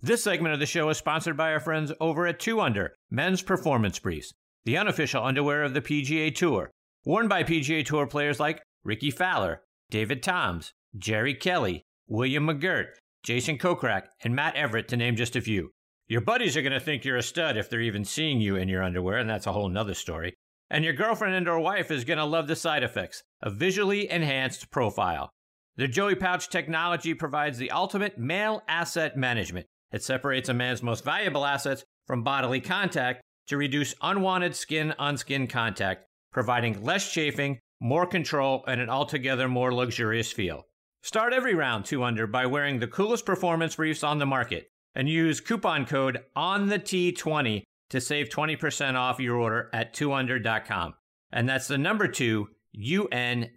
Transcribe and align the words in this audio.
This 0.00 0.22
segment 0.22 0.54
of 0.54 0.60
the 0.60 0.66
show 0.66 0.88
is 0.90 0.96
sponsored 0.96 1.36
by 1.36 1.52
our 1.52 1.58
friends 1.58 1.92
over 2.00 2.24
at 2.28 2.38
2 2.38 2.60
Under, 2.60 2.94
men's 3.10 3.42
performance 3.42 3.98
briefs, 3.98 4.32
the 4.64 4.76
unofficial 4.76 5.24
underwear 5.24 5.64
of 5.64 5.74
the 5.74 5.80
PGA 5.80 6.32
Tour. 6.32 6.70
Worn 7.04 7.26
by 7.26 7.42
PGA 7.42 7.84
Tour 7.84 8.06
players 8.06 8.38
like 8.38 8.62
Rickie 8.84 9.10
Fowler, 9.10 9.62
David 9.90 10.22
Toms, 10.22 10.72
Jerry 10.96 11.34
Kelly, 11.34 11.82
William 12.06 12.46
McGirt, 12.46 12.90
Jason 13.24 13.58
Kokrak, 13.58 14.04
and 14.22 14.36
Matt 14.36 14.54
Everett, 14.54 14.86
to 14.86 14.96
name 14.96 15.16
just 15.16 15.34
a 15.34 15.40
few. 15.40 15.72
Your 16.06 16.20
buddies 16.20 16.56
are 16.56 16.62
going 16.62 16.72
to 16.72 16.80
think 16.80 17.04
you're 17.04 17.16
a 17.16 17.22
stud 17.22 17.56
if 17.56 17.68
they're 17.68 17.80
even 17.80 18.04
seeing 18.04 18.40
you 18.40 18.54
in 18.54 18.68
your 18.68 18.84
underwear, 18.84 19.18
and 19.18 19.28
that's 19.28 19.48
a 19.48 19.52
whole 19.52 19.68
nother 19.68 19.94
story. 19.94 20.32
And 20.70 20.84
your 20.84 20.94
girlfriend 20.94 21.34
and 21.34 21.48
or 21.48 21.58
wife 21.58 21.90
is 21.90 22.04
going 22.04 22.18
to 22.18 22.24
love 22.24 22.46
the 22.46 22.54
side 22.54 22.84
effects, 22.84 23.24
a 23.42 23.50
visually 23.50 24.08
enhanced 24.08 24.70
profile. 24.70 25.30
The 25.74 25.88
Joey 25.88 26.14
Pouch 26.14 26.48
technology 26.48 27.14
provides 27.14 27.58
the 27.58 27.72
ultimate 27.72 28.16
male 28.16 28.62
asset 28.68 29.16
management 29.16 29.66
it 29.92 30.02
separates 30.02 30.48
a 30.48 30.54
man's 30.54 30.82
most 30.82 31.04
valuable 31.04 31.44
assets 31.44 31.84
from 32.06 32.22
bodily 32.22 32.60
contact 32.60 33.22
to 33.46 33.56
reduce 33.56 33.94
unwanted 34.02 34.54
skin 34.54 34.94
on 34.98 35.16
skin 35.16 35.46
contact, 35.46 36.04
providing 36.32 36.82
less 36.84 37.12
chafing, 37.12 37.58
more 37.80 38.06
control, 38.06 38.64
and 38.66 38.80
an 38.80 38.90
altogether 38.90 39.48
more 39.48 39.72
luxurious 39.72 40.32
feel. 40.32 40.64
Start 41.02 41.32
every 41.32 41.54
round 41.54 41.84
2 41.84 42.02
under 42.02 42.26
by 42.26 42.44
wearing 42.46 42.78
the 42.78 42.86
coolest 42.86 43.24
performance 43.24 43.76
briefs 43.76 44.02
on 44.02 44.18
the 44.18 44.26
market 44.26 44.68
and 44.94 45.08
use 45.08 45.40
coupon 45.40 45.86
code 45.86 46.20
on 46.34 46.68
the 46.68 46.78
T20 46.78 47.62
to 47.90 48.00
save 48.00 48.28
20% 48.28 48.94
off 48.94 49.20
your 49.20 49.36
order 49.36 49.70
at 49.72 49.94
2under.com. 49.94 50.94
And 51.32 51.48
that's 51.48 51.68
the 51.68 51.78
number 51.78 52.08
2 52.08 52.48
UNDR.com. 52.76 53.50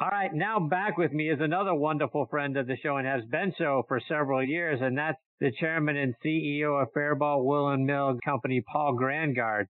All 0.00 0.08
right, 0.08 0.34
now 0.34 0.58
back 0.58 0.96
with 0.96 1.12
me 1.12 1.30
is 1.30 1.38
another 1.40 1.74
wonderful 1.74 2.26
friend 2.26 2.56
of 2.56 2.66
the 2.66 2.76
show 2.82 2.96
and 2.96 3.06
has 3.06 3.24
been 3.26 3.52
so 3.56 3.84
for 3.86 4.00
several 4.08 4.42
years, 4.42 4.80
and 4.82 4.98
that's 4.98 5.18
the 5.38 5.52
chairman 5.60 5.96
and 5.96 6.14
CEO 6.24 6.82
of 6.82 6.88
Faribault 6.92 7.44
Woolen 7.44 7.84
Mill 7.86 8.18
Company, 8.24 8.62
Paul 8.72 8.96
Grangaard. 8.96 9.66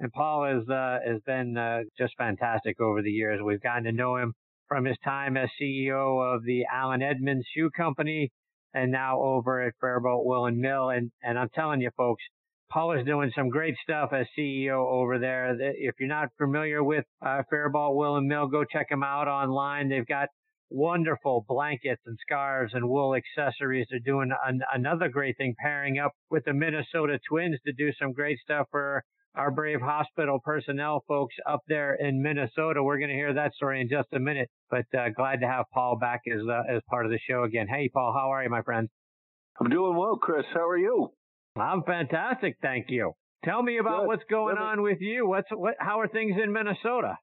And 0.00 0.12
Paul 0.12 0.44
has 0.44 0.68
uh, 0.68 0.98
has 1.06 1.20
been 1.26 1.56
uh, 1.56 1.80
just 1.98 2.14
fantastic 2.16 2.80
over 2.80 3.02
the 3.02 3.10
years. 3.10 3.40
We've 3.44 3.60
gotten 3.60 3.84
to 3.84 3.92
know 3.92 4.16
him 4.16 4.32
from 4.68 4.84
his 4.84 4.96
time 5.04 5.36
as 5.36 5.50
CEO 5.60 6.34
of 6.34 6.44
the 6.44 6.64
Allen 6.72 7.02
Edmonds 7.02 7.46
Shoe 7.54 7.70
Company, 7.76 8.30
and 8.72 8.90
now 8.90 9.20
over 9.20 9.60
at 9.60 9.74
Faribault 9.80 10.24
Woolen 10.24 10.60
Mill. 10.60 10.88
And 10.90 11.10
and 11.22 11.38
I'm 11.38 11.50
telling 11.54 11.80
you, 11.80 11.90
folks, 11.96 12.22
Paul 12.74 12.98
is 12.98 13.06
doing 13.06 13.30
some 13.36 13.50
great 13.50 13.76
stuff 13.84 14.12
as 14.12 14.26
CEO 14.36 14.84
over 14.84 15.20
there. 15.20 15.56
If 15.60 15.94
you're 16.00 16.08
not 16.08 16.30
familiar 16.36 16.82
with 16.82 17.04
uh, 17.24 17.42
Woolen 17.48 18.26
Mill, 18.26 18.48
go 18.48 18.64
check 18.64 18.88
them 18.88 19.04
out 19.04 19.28
online. 19.28 19.88
They've 19.88 20.04
got 20.04 20.28
wonderful 20.70 21.44
blankets 21.46 22.02
and 22.04 22.18
scarves 22.20 22.74
and 22.74 22.88
wool 22.88 23.14
accessories. 23.14 23.86
They're 23.88 24.00
doing 24.00 24.32
an, 24.44 24.60
another 24.74 25.08
great 25.08 25.36
thing, 25.36 25.54
pairing 25.56 26.00
up 26.00 26.14
with 26.32 26.46
the 26.46 26.52
Minnesota 26.52 27.20
Twins 27.28 27.60
to 27.64 27.72
do 27.72 27.92
some 27.96 28.12
great 28.12 28.40
stuff 28.40 28.66
for 28.72 29.04
our 29.36 29.52
brave 29.52 29.80
hospital 29.80 30.40
personnel 30.44 31.04
folks 31.06 31.36
up 31.48 31.60
there 31.68 31.94
in 31.94 32.20
Minnesota. 32.20 32.82
We're 32.82 32.98
going 32.98 33.10
to 33.10 33.14
hear 33.14 33.34
that 33.34 33.54
story 33.54 33.82
in 33.82 33.88
just 33.88 34.08
a 34.14 34.18
minute, 34.18 34.50
but 34.68 34.86
uh, 34.98 35.10
glad 35.10 35.42
to 35.42 35.46
have 35.46 35.66
Paul 35.72 35.96
back 36.00 36.22
as 36.26 36.40
uh, 36.50 36.62
as 36.68 36.82
part 36.90 37.06
of 37.06 37.12
the 37.12 37.20
show 37.30 37.44
again. 37.44 37.68
Hey, 37.68 37.88
Paul, 37.88 38.12
how 38.12 38.32
are 38.32 38.42
you, 38.42 38.50
my 38.50 38.62
friend? 38.62 38.88
I'm 39.60 39.70
doing 39.70 39.96
well, 39.96 40.16
Chris. 40.16 40.44
How 40.52 40.68
are 40.68 40.76
you? 40.76 41.12
I'm 41.56 41.82
fantastic, 41.84 42.56
thank 42.60 42.86
you. 42.88 43.12
Tell 43.44 43.62
me 43.62 43.78
about 43.78 44.00
Good. 44.00 44.06
what's 44.06 44.24
going 44.30 44.58
on 44.58 44.82
with 44.82 44.98
you. 45.00 45.28
What's 45.28 45.48
what? 45.50 45.74
How 45.78 46.00
are 46.00 46.08
things 46.08 46.34
in 46.42 46.52
Minnesota? 46.52 47.16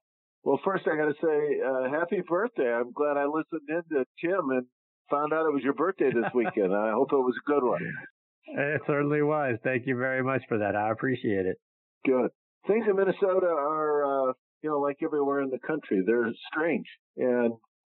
Well, 0.44 0.60
first 0.64 0.84
I 0.86 0.96
got 0.96 1.06
to 1.06 1.14
say 1.20 1.60
uh, 1.60 1.90
happy 1.90 2.22
birthday. 2.26 2.72
I'm 2.72 2.92
glad 2.92 3.16
I 3.16 3.26
listened 3.26 3.68
in 3.68 3.82
to 3.96 4.04
Tim 4.20 4.50
and 4.50 4.66
found 5.10 5.32
out 5.32 5.46
it 5.46 5.52
was 5.52 5.62
your 5.62 5.74
birthday 5.74 6.10
this 6.12 6.30
weekend. 6.34 6.74
I 6.74 6.92
hope 6.92 7.12
it 7.12 7.16
was 7.16 7.34
a 7.44 7.50
good 7.50 7.64
one. 7.64 7.80
It 8.46 8.82
certainly 8.86 9.22
was. 9.22 9.58
Thank 9.62 9.86
you 9.86 9.96
very 9.96 10.22
much 10.22 10.42
for 10.48 10.58
that. 10.58 10.76
I 10.76 10.90
appreciate 10.90 11.46
it. 11.46 11.56
Good. 12.04 12.30
Things 12.66 12.86
in 12.88 12.96
Minnesota 12.96 13.46
are, 13.46 14.30
uh, 14.30 14.32
you 14.62 14.70
know, 14.70 14.78
like 14.78 14.96
everywhere 15.02 15.42
in 15.42 15.50
the 15.50 15.58
country, 15.64 16.02
they're 16.04 16.30
strange. 16.52 16.86
And 17.16 17.54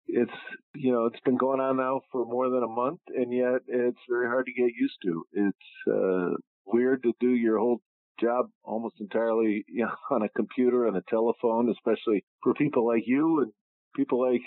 it's 0.06 0.32
you 0.74 0.92
know 0.92 1.06
it's 1.06 1.20
been 1.24 1.36
going 1.36 1.60
on 1.60 1.76
now 1.76 2.00
for 2.10 2.24
more 2.24 2.50
than 2.50 2.62
a 2.62 2.68
month 2.68 3.00
and 3.08 3.32
yet 3.32 3.60
it's 3.68 3.98
very 4.08 4.26
hard 4.26 4.46
to 4.46 4.52
get 4.52 4.72
used 4.78 4.96
to 5.02 5.24
it's 5.32 5.92
uh 5.92 6.34
weird 6.66 7.02
to 7.02 7.12
do 7.20 7.30
your 7.30 7.58
whole 7.58 7.80
job 8.20 8.46
almost 8.62 8.94
entirely 9.00 9.64
you 9.68 9.84
know, 9.84 9.90
on 10.10 10.22
a 10.22 10.28
computer 10.30 10.86
and 10.86 10.96
a 10.96 11.02
telephone 11.08 11.70
especially 11.70 12.24
for 12.42 12.54
people 12.54 12.86
like 12.86 13.02
you 13.06 13.40
and 13.40 13.52
people 13.96 14.20
like 14.20 14.42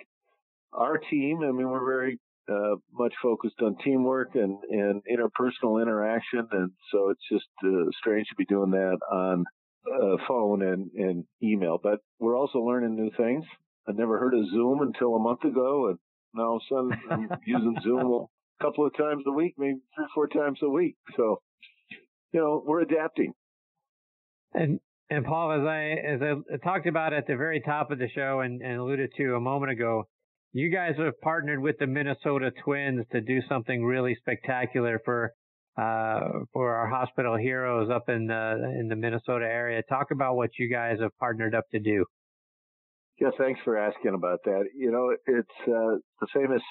our 0.73 0.97
team 0.97 1.39
i 1.41 1.51
mean 1.51 1.69
we're 1.69 1.85
very 1.85 2.19
uh, 2.51 2.75
much 2.93 3.13
focused 3.21 3.61
on 3.61 3.75
teamwork 3.83 4.35
and, 4.35 4.57
and 4.69 5.01
interpersonal 5.11 5.81
interaction. 5.81 6.47
And 6.51 6.71
so 6.91 7.09
it's 7.09 7.21
just 7.31 7.47
uh, 7.63 7.89
strange 7.99 8.27
to 8.29 8.35
be 8.37 8.45
doing 8.45 8.71
that 8.71 8.97
on 9.11 9.45
uh, 9.87 10.17
phone 10.27 10.61
and, 10.61 10.89
and 10.95 11.23
email. 11.41 11.79
But 11.81 11.99
we're 12.19 12.37
also 12.37 12.59
learning 12.59 12.95
new 12.95 13.11
things. 13.17 13.45
I 13.87 13.91
never 13.91 14.17
heard 14.19 14.33
of 14.33 14.49
Zoom 14.49 14.81
until 14.81 15.15
a 15.15 15.19
month 15.19 15.43
ago, 15.43 15.89
and 15.89 15.99
now 16.33 16.43
all 16.43 16.55
of 16.57 16.61
a 16.61 16.97
sudden 16.97 17.29
I'm 17.31 17.39
using 17.45 17.77
Zoom 17.83 18.27
a 18.59 18.63
couple 18.63 18.85
of 18.85 18.95
times 18.97 19.23
a 19.27 19.31
week, 19.31 19.55
maybe 19.57 19.79
three, 19.95 20.05
four 20.13 20.27
times 20.27 20.59
a 20.61 20.69
week. 20.69 20.95
So, 21.15 21.41
you 22.31 22.39
know, 22.39 22.63
we're 22.65 22.81
adapting. 22.81 23.33
And 24.53 24.79
and 25.09 25.25
Paul, 25.25 25.51
as 25.51 25.67
I 25.67 25.95
as 26.07 26.21
I 26.21 26.57
talked 26.63 26.87
about 26.87 27.13
at 27.13 27.27
the 27.27 27.35
very 27.35 27.61
top 27.61 27.91
of 27.91 27.99
the 27.99 28.09
show 28.15 28.39
and, 28.39 28.61
and 28.61 28.79
alluded 28.79 29.11
to 29.17 29.35
a 29.35 29.39
moment 29.39 29.71
ago, 29.71 30.05
you 30.53 30.71
guys 30.71 30.93
have 30.97 31.19
partnered 31.21 31.61
with 31.61 31.77
the 31.79 31.87
Minnesota 31.87 32.51
Twins 32.63 33.05
to 33.11 33.21
do 33.21 33.41
something 33.47 33.83
really 33.83 34.15
spectacular 34.15 34.99
for 35.05 35.33
uh, 35.77 36.21
for 36.53 36.73
our 36.73 36.87
hospital 36.87 37.35
heroes 37.35 37.89
up 37.93 38.07
in 38.07 38.27
the 38.27 38.75
in 38.79 38.87
the 38.87 38.95
Minnesota 38.95 39.45
area. 39.45 39.83
Talk 39.89 40.11
about 40.11 40.35
what 40.35 40.51
you 40.57 40.69
guys 40.69 40.97
have 41.01 41.11
partnered 41.19 41.53
up 41.53 41.65
to 41.71 41.79
do. 41.79 42.05
Yeah, 43.19 43.29
thanks 43.37 43.59
for 43.63 43.77
asking 43.77 44.13
about 44.13 44.39
that. 44.45 44.65
You 44.75 44.91
know, 44.91 45.15
it's 45.25 45.49
uh, 45.67 45.97
the 46.19 46.27
famous 46.33 46.61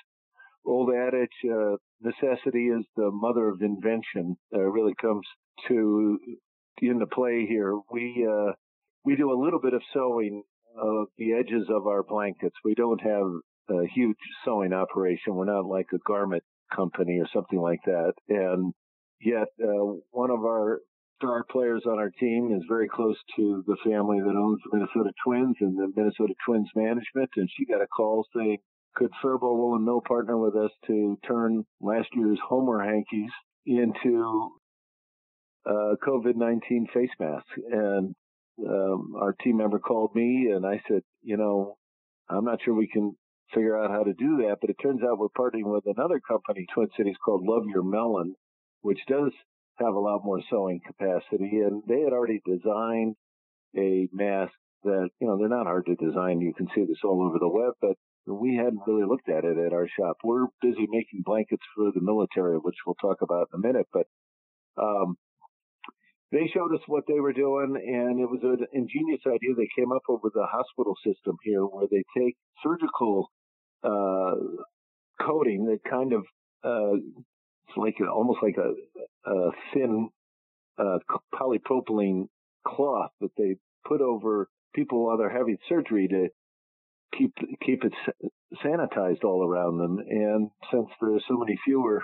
old 0.66 0.90
adage, 0.94 1.30
uh, 1.50 1.76
necessity 2.00 2.68
is 2.68 2.84
the 2.96 3.10
mother 3.10 3.48
of 3.48 3.62
invention, 3.62 4.36
uh, 4.54 4.60
really 4.60 4.94
comes 5.00 5.26
to 5.68 6.18
into 6.82 7.06
play 7.06 7.46
here. 7.46 7.78
We, 7.90 8.26
uh, 8.30 8.52
we 9.04 9.16
do 9.16 9.32
a 9.32 9.40
little 9.42 9.60
bit 9.60 9.72
of 9.72 9.82
sewing 9.92 10.42
of 10.76 11.06
the 11.16 11.32
edges 11.32 11.66
of 11.70 11.86
our 11.86 12.02
blankets. 12.02 12.56
We 12.64 12.74
don't 12.74 13.00
have 13.00 13.26
a 13.70 13.86
huge 13.94 14.16
sewing 14.44 14.72
operation. 14.72 15.34
We're 15.34 15.44
not 15.46 15.64
like 15.64 15.86
a 15.94 15.98
garment 16.06 16.42
company 16.74 17.20
or 17.20 17.28
something 17.32 17.58
like 17.60 17.80
that. 17.86 18.12
And 18.28 18.74
yet, 19.20 19.48
uh, 19.62 19.94
one 20.10 20.30
of 20.30 20.40
our 20.40 20.80
star 21.16 21.44
players 21.50 21.82
on 21.86 21.98
our 21.98 22.10
team 22.10 22.52
is 22.54 22.62
very 22.68 22.88
close 22.88 23.16
to 23.36 23.64
the 23.66 23.76
family 23.84 24.20
that 24.20 24.36
owns 24.36 24.60
the 24.64 24.76
Minnesota 24.76 25.10
Twins 25.24 25.56
and 25.60 25.76
the 25.76 25.92
Minnesota 25.96 26.34
Twins 26.46 26.68
management. 26.74 27.30
And 27.36 27.48
she 27.56 27.66
got 27.66 27.82
a 27.82 27.86
call 27.86 28.26
saying, 28.34 28.58
could 28.94 29.10
Faribault 29.22 29.56
Woolen 29.56 29.84
Mill 29.84 30.02
partner 30.06 30.38
with 30.38 30.54
us 30.54 30.70
to 30.86 31.18
turn 31.26 31.64
last 31.80 32.08
year's 32.14 32.38
Homer 32.46 32.82
hankies 32.84 33.30
into 33.66 34.50
uh, 35.66 35.94
COVID-19 36.06 36.90
face 36.92 37.10
masks? 37.18 37.50
And 37.70 38.14
um, 38.66 39.14
our 39.20 39.34
team 39.42 39.56
member 39.56 39.78
called 39.78 40.14
me 40.14 40.50
and 40.54 40.64
I 40.64 40.80
said, 40.88 41.02
you 41.22 41.36
know, 41.36 41.76
I'm 42.28 42.44
not 42.44 42.60
sure 42.64 42.74
we 42.74 42.88
can 42.88 43.16
figure 43.52 43.76
out 43.76 43.90
how 43.90 44.04
to 44.04 44.12
do 44.14 44.38
that, 44.38 44.56
but 44.60 44.70
it 44.70 44.76
turns 44.82 45.00
out 45.02 45.18
we're 45.18 45.28
partnering 45.28 45.72
with 45.72 45.84
another 45.86 46.20
company, 46.20 46.66
Twin 46.72 46.88
Cities, 46.96 47.16
called 47.24 47.44
Love 47.44 47.64
Your 47.66 47.82
Melon, 47.82 48.34
which 48.82 49.00
does 49.08 49.32
have 49.78 49.94
a 49.94 49.98
lot 50.00 50.24
more 50.24 50.40
sewing 50.50 50.80
capacity. 50.86 51.60
And 51.60 51.82
they 51.86 52.00
had 52.00 52.12
already 52.12 52.40
designed 52.44 53.16
a 53.76 54.08
mask 54.12 54.52
that, 54.84 55.08
you 55.20 55.26
know, 55.26 55.38
they're 55.38 55.48
not 55.48 55.66
hard 55.66 55.86
to 55.86 55.94
design. 55.96 56.40
You 56.40 56.54
can 56.54 56.68
see 56.74 56.84
this 56.84 56.98
all 57.04 57.22
over 57.22 57.38
the 57.38 57.48
web, 57.48 57.74
but 57.80 57.96
we 58.26 58.56
hadn't 58.56 58.86
really 58.86 59.06
looked 59.06 59.28
at 59.28 59.44
it 59.44 59.58
at 59.58 59.72
our 59.72 59.88
shop. 59.98 60.18
We're 60.22 60.46
busy 60.62 60.86
making 60.88 61.22
blankets 61.24 61.62
for 61.74 61.90
the 61.92 62.00
military, 62.00 62.56
which 62.58 62.76
we'll 62.86 62.96
talk 62.96 63.22
about 63.22 63.48
in 63.52 63.60
a 63.60 63.66
minute, 63.66 63.86
but, 63.92 64.06
um, 64.80 65.16
they 66.32 66.50
showed 66.52 66.74
us 66.74 66.80
what 66.88 67.04
they 67.06 67.20
were 67.20 67.32
doing 67.32 67.76
and 67.76 68.18
it 68.18 68.28
was 68.28 68.40
an 68.42 68.66
ingenious 68.72 69.20
idea 69.26 69.54
they 69.54 69.68
came 69.78 69.92
up 69.92 70.02
with 70.08 70.32
the 70.34 70.46
hospital 70.50 70.94
system 71.06 71.36
here 71.44 71.62
where 71.62 71.86
they 71.88 72.02
take 72.18 72.36
surgical, 72.60 73.30
uh, 73.84 74.34
coating 75.20 75.66
that 75.66 75.78
kind 75.88 76.12
of 76.12 76.24
uh, 76.64 76.96
it's 77.68 77.76
like 77.76 77.96
almost 78.00 78.40
like 78.42 78.56
a, 78.56 78.72
thin 79.72 80.08
uh, 80.78 80.98
polypropylene 81.34 82.28
cloth 82.66 83.10
that 83.20 83.30
they 83.36 83.56
put 83.86 84.00
over 84.00 84.48
people 84.74 85.04
while 85.04 85.16
they're 85.16 85.30
having 85.30 85.58
surgery 85.68 86.08
to 86.08 86.28
keep 87.16 87.32
keep 87.64 87.84
it 87.84 87.92
sanitized 88.64 89.24
all 89.24 89.46
around 89.46 89.78
them. 89.78 89.98
And 89.98 90.50
since 90.72 90.88
there 91.00 91.14
are 91.14 91.20
so 91.28 91.36
many 91.36 91.58
fewer 91.64 92.02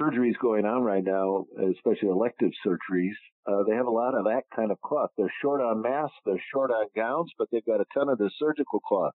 surgeries 0.00 0.38
going 0.40 0.64
on 0.64 0.82
right 0.82 1.04
now, 1.04 1.44
especially 1.74 2.08
elective 2.08 2.50
surgeries, 2.64 3.16
uh, 3.46 3.62
they 3.68 3.74
have 3.74 3.86
a 3.86 3.90
lot 3.90 4.14
of 4.14 4.24
that 4.24 4.42
kind 4.54 4.70
of 4.70 4.80
cloth. 4.80 5.10
They're 5.16 5.32
short 5.42 5.60
on 5.60 5.82
masks, 5.82 6.16
they're 6.24 6.42
short 6.52 6.70
on 6.70 6.86
gowns, 6.96 7.30
but 7.38 7.48
they've 7.50 7.64
got 7.64 7.80
a 7.80 7.86
ton 7.92 8.08
of 8.08 8.18
the 8.18 8.30
surgical 8.38 8.80
cloth. 8.80 9.12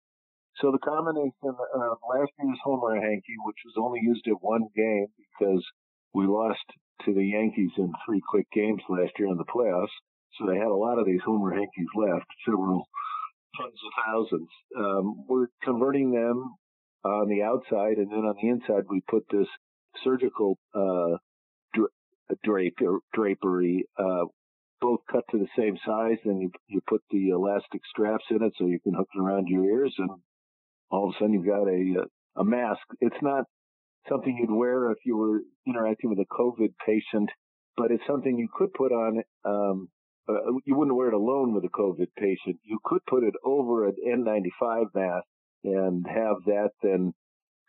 So 0.57 0.71
the 0.71 0.79
combination 0.79 1.33
of 1.43 1.97
last 2.07 2.31
year's 2.39 2.59
Homer 2.63 2.95
hanky, 2.95 3.35
which 3.43 3.57
was 3.65 3.73
only 3.77 3.99
used 4.01 4.27
at 4.27 4.41
one 4.41 4.67
game 4.75 5.07
because 5.17 5.63
we 6.13 6.27
lost 6.27 6.63
to 7.05 7.13
the 7.13 7.25
Yankees 7.25 7.71
in 7.77 7.91
three 8.05 8.21
quick 8.27 8.47
games 8.53 8.81
last 8.89 9.11
year 9.19 9.27
in 9.29 9.37
the 9.37 9.45
playoffs, 9.45 9.93
so 10.37 10.45
they 10.47 10.57
had 10.57 10.67
a 10.67 10.75
lot 10.75 10.99
of 10.99 11.05
these 11.05 11.21
Homer 11.25 11.53
hankies 11.53 11.87
left, 11.95 12.25
several 12.45 12.87
tens 13.55 13.79
of 13.85 14.03
thousands. 14.05 14.49
Um, 14.77 15.25
we're 15.27 15.47
converting 15.63 16.11
them 16.11 16.55
on 17.03 17.27
the 17.29 17.43
outside, 17.43 17.97
and 17.97 18.11
then 18.11 18.25
on 18.25 18.35
the 18.41 18.49
inside 18.49 18.85
we 18.89 19.01
put 19.09 19.25
this 19.31 19.47
surgical 20.03 20.57
uh, 20.73 21.17
drape, 22.43 22.77
drapery, 23.13 23.85
uh, 23.97 24.25
both 24.81 24.99
cut 25.11 25.23
to 25.31 25.37
the 25.37 25.47
same 25.57 25.77
size, 25.85 26.17
and 26.25 26.41
you, 26.41 26.51
you 26.67 26.81
put 26.87 27.01
the 27.11 27.29
elastic 27.29 27.81
straps 27.89 28.25
in 28.29 28.43
it 28.43 28.53
so 28.57 28.65
you 28.65 28.79
can 28.79 28.93
hook 28.93 29.07
it 29.13 29.19
around 29.21 29.47
your 29.47 29.65
ears, 29.65 29.93
and 29.97 30.09
all 30.89 31.09
of 31.09 31.15
a 31.15 31.19
sudden 31.19 31.33
you've 31.33 31.45
got 31.45 31.67
a 31.67 32.05
a 32.35 32.43
mask. 32.43 32.81
It's 32.99 33.21
not 33.21 33.45
something 34.09 34.37
you'd 34.37 34.55
wear 34.55 34.91
if 34.91 34.99
you 35.05 35.17
were 35.17 35.41
interacting 35.67 36.09
with 36.09 36.19
a 36.19 36.33
COVID 36.33 36.73
patient, 36.85 37.29
but 37.77 37.91
it's 37.91 38.03
something 38.07 38.37
you 38.37 38.49
could 38.53 38.73
put 38.73 38.91
on. 38.91 39.23
Um, 39.45 39.89
uh, 40.27 40.53
you 40.65 40.75
wouldn't 40.75 40.95
wear 40.95 41.09
it 41.09 41.13
alone 41.13 41.53
with 41.53 41.65
a 41.65 41.69
COVID 41.69 42.07
patient. 42.17 42.59
You 42.63 42.79
could 42.83 43.05
put 43.05 43.23
it 43.23 43.33
over 43.43 43.87
an 43.87 43.95
N95 44.07 44.85
mask 44.93 45.25
and 45.63 46.05
have 46.07 46.37
that 46.45 46.69
then 46.81 47.13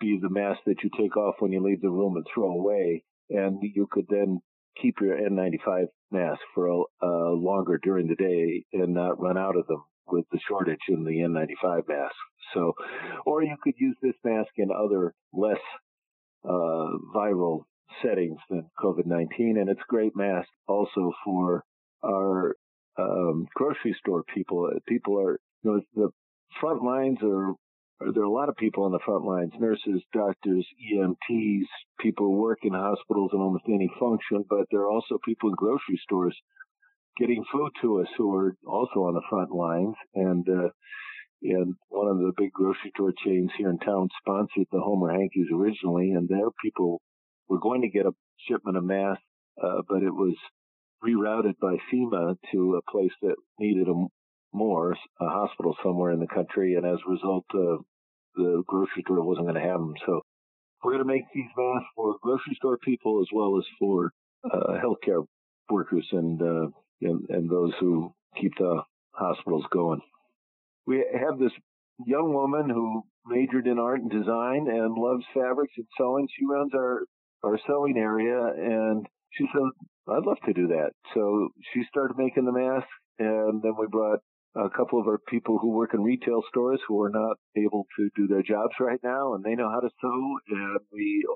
be 0.01 0.19
the 0.21 0.31
mask 0.31 0.61
that 0.67 0.83
you 0.83 0.91
take 0.97 1.17
off 1.17 1.37
when 1.39 1.53
you 1.53 1.63
leave 1.63 1.81
the 1.81 1.91
room 1.91 2.17
and 2.17 2.27
throw 2.33 2.51
away. 2.51 3.05
And 3.31 3.59
you 3.63 3.89
could 3.91 4.07
then 4.09 4.41
keep 4.81 4.97
your 5.01 5.17
N95 5.17 5.87
mask 6.11 6.41
for 6.55 6.67
a, 6.67 7.05
longer 7.35 7.79
during 7.83 8.07
the 8.07 8.15
day 8.15 8.65
and 8.73 8.95
not 8.95 9.21
run 9.21 9.39
out 9.39 9.57
of 9.57 9.67
them 9.67 9.83
with 10.07 10.25
the 10.31 10.39
shortage 10.47 10.79
in 10.89 11.05
the 11.05 11.11
N95 11.11 11.89
mask. 11.89 12.15
So, 12.53 12.75
or 13.25 13.43
you 13.43 13.57
could 13.63 13.75
use 13.79 13.97
this 14.03 14.15
mask 14.23 14.51
in 14.57 14.69
other 14.71 15.15
less 15.33 15.59
uh, 16.45 16.99
viral 17.15 17.65
settings 18.03 18.39
than 18.51 18.69
COVID-19, 18.83 19.59
and 19.61 19.69
it's 19.69 19.81
great 19.89 20.17
mask 20.17 20.49
also 20.69 21.13
for 21.25 21.65
our 22.05 22.57
um, 22.99 23.47
grocery 23.55 23.97
store 23.99 24.25
people. 24.35 24.69
People 24.87 25.19
are, 25.19 25.39
you 25.63 25.71
know, 25.71 25.81
the 25.95 26.11
front 26.61 26.83
lines 26.83 27.19
are 27.23 27.55
there 28.13 28.23
are 28.23 28.27
a 28.27 28.31
lot 28.31 28.49
of 28.49 28.57
people 28.57 28.85
on 28.85 28.93
the 28.93 28.99
front 29.05 29.25
lines 29.25 29.53
nurses, 29.59 30.03
doctors, 30.13 30.67
EMTs, 30.93 31.65
people 32.01 32.27
who 32.27 32.37
work 32.37 32.59
in 32.63 32.73
hospitals 32.73 33.31
in 33.33 33.41
almost 33.41 33.65
any 33.69 33.89
function, 33.99 34.45
but 34.49 34.67
there 34.71 34.81
are 34.81 34.91
also 34.91 35.19
people 35.25 35.49
in 35.49 35.55
grocery 35.55 35.99
stores 36.03 36.37
getting 37.17 37.45
food 37.53 37.71
to 37.81 38.01
us 38.01 38.09
who 38.19 38.35
are 38.35 38.57
also 38.67 39.05
on 39.05 39.15
the 39.15 39.23
front 39.31 39.53
lines. 39.53 39.95
And, 40.15 40.47
uh, 40.49 40.69
and 41.45 41.75
one 41.89 42.09
of 42.09 42.19
the 42.19 42.33
big 42.37 42.53
grocery 42.53 42.91
store 42.95 43.13
chains 43.25 43.51
here 43.57 43.69
in 43.69 43.79
town 43.79 44.09
sponsored 44.21 44.67
the 44.73 44.81
Homer 44.81 45.13
Hankies 45.13 45.49
originally, 45.53 46.13
and 46.13 46.29
their 46.29 46.51
people 46.63 47.01
were 47.49 47.61
going 47.61 47.83
to 47.83 47.89
get 47.89 48.07
a 48.07 48.15
shipment 48.49 48.77
of 48.77 48.85
masks, 48.85 49.23
uh, 49.63 49.83
but 49.89 50.03
it 50.03 50.11
was 50.11 50.35
rerouted 51.05 51.59
by 51.61 51.77
FEMA 51.93 52.37
to 52.53 52.77
a 52.77 52.91
place 52.91 53.13
that 53.23 53.37
needed 53.59 53.87
them 53.87 54.09
more, 54.53 54.97
a 55.21 55.29
hospital 55.29 55.77
somewhere 55.83 56.13
in 56.13 56.21
the 56.21 56.27
country, 56.27 56.75
and 56.77 56.87
as 56.87 56.99
a 57.07 57.11
result, 57.11 57.45
uh, 57.55 57.77
the 58.37 58.63
grocery 58.67 59.03
store 59.03 59.23
wasn't 59.23 59.47
going 59.47 59.61
to 59.63 59.69
have 59.69 59.79
them. 59.81 59.95
So 60.07 60.23
we're 60.83 60.93
going 60.93 61.07
to 61.07 61.13
make 61.13 61.25
these 61.35 61.51
masks 61.57 61.89
for 61.95 62.17
grocery 62.23 62.55
store 62.57 62.79
people 62.79 63.21
as 63.21 63.29
well 63.33 63.59
as 63.59 63.65
for 63.79 64.13
uh, 64.51 64.79
healthcare 64.83 65.25
workers 65.71 66.07
and, 66.13 66.41
uh, 66.41 66.67
and 67.01 67.29
and 67.29 67.51
those 67.51 67.73
who 67.81 68.13
keep 68.41 68.53
the 68.59 68.83
hospitals 69.13 69.65
going. 69.71 70.01
We 70.87 71.05
have 71.13 71.39
this 71.39 71.53
young 72.07 72.33
woman 72.33 72.69
who 72.69 73.03
majored 73.27 73.67
in 73.67 73.79
art 73.79 74.01
and 74.01 74.11
design 74.11 74.67
and 74.69 74.95
loves 74.97 75.25
fabrics 75.33 75.73
and 75.77 75.87
sewing. 75.97 76.29
She 76.37 76.45
runs 76.47 76.73
our 76.75 77.03
our 77.43 77.59
sewing 77.67 77.99
area, 77.99 78.41
and 78.41 79.07
she 79.33 79.47
said, 79.53 79.63
"I'd 80.09 80.25
love 80.27 80.41
to 80.47 80.53
do 80.53 80.69
that." 80.69 80.93
So 81.15 81.49
she 81.73 81.85
started 81.85 82.17
making 82.17 82.45
the 82.45 82.53
masks, 82.53 82.91
and 83.19 83.63
then 83.63 83.75
we 83.79 83.87
brought 83.87 84.21
a 84.57 84.71
couple 84.71 85.01
of 85.01 85.07
our 85.07 85.19
people 85.29 85.59
who 85.59 85.71
work 85.71 85.95
in 85.95 86.03
retail 86.03 86.43
stores 86.49 86.81
who 86.87 87.01
are 87.03 87.11
not 87.11 87.37
able 87.57 87.87
to 87.97 88.09
do 88.17 88.27
their 88.27 88.43
jobs 88.43 88.75
right 88.81 89.01
now, 89.03 89.35
and 89.35 89.45
they 89.45 89.55
know 89.55 89.71
how 89.71 89.81
to 89.81 89.91
sew. 90.01 90.37
And 90.49 90.81
we 90.93 91.27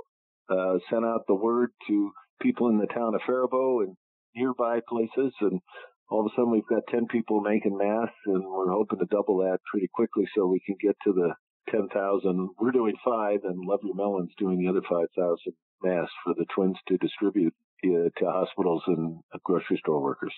uh, 0.48 0.78
sent 0.90 1.04
out 1.04 1.26
the 1.26 1.34
word 1.34 1.70
to 1.88 2.10
people 2.40 2.68
in 2.68 2.78
the 2.78 2.86
town 2.86 3.14
of 3.14 3.20
Faribault 3.26 3.82
and 3.82 3.96
nearby 4.34 4.80
places, 4.88 5.34
and 5.40 5.60
all 6.10 6.20
of 6.20 6.26
a 6.26 6.34
sudden 6.34 6.50
we've 6.50 6.66
got 6.66 6.82
10 6.90 7.06
people 7.06 7.40
making 7.40 7.76
masks, 7.76 8.14
and 8.26 8.44
we're 8.44 8.72
hoping 8.72 8.98
to 8.98 9.06
double 9.06 9.38
that 9.38 9.58
pretty 9.70 9.88
quickly 9.92 10.24
so 10.34 10.46
we 10.46 10.60
can 10.64 10.76
get 10.80 10.96
to 11.04 11.12
the 11.12 11.34
10,000. 11.70 12.48
We're 12.58 12.70
doing 12.70 12.94
five, 13.04 13.40
and 13.44 13.58
Love 13.66 13.80
Your 13.82 13.94
Melon's 13.94 14.32
doing 14.38 14.58
the 14.58 14.68
other 14.68 14.82
5,000 14.88 15.52
masks 15.82 16.12
for 16.24 16.34
the 16.34 16.46
twins 16.54 16.76
to 16.88 16.96
distribute 16.98 17.54
uh, 17.84 18.08
to 18.18 18.24
hospitals 18.24 18.82
and 18.86 19.18
grocery 19.44 19.78
store 19.78 20.02
workers. 20.02 20.32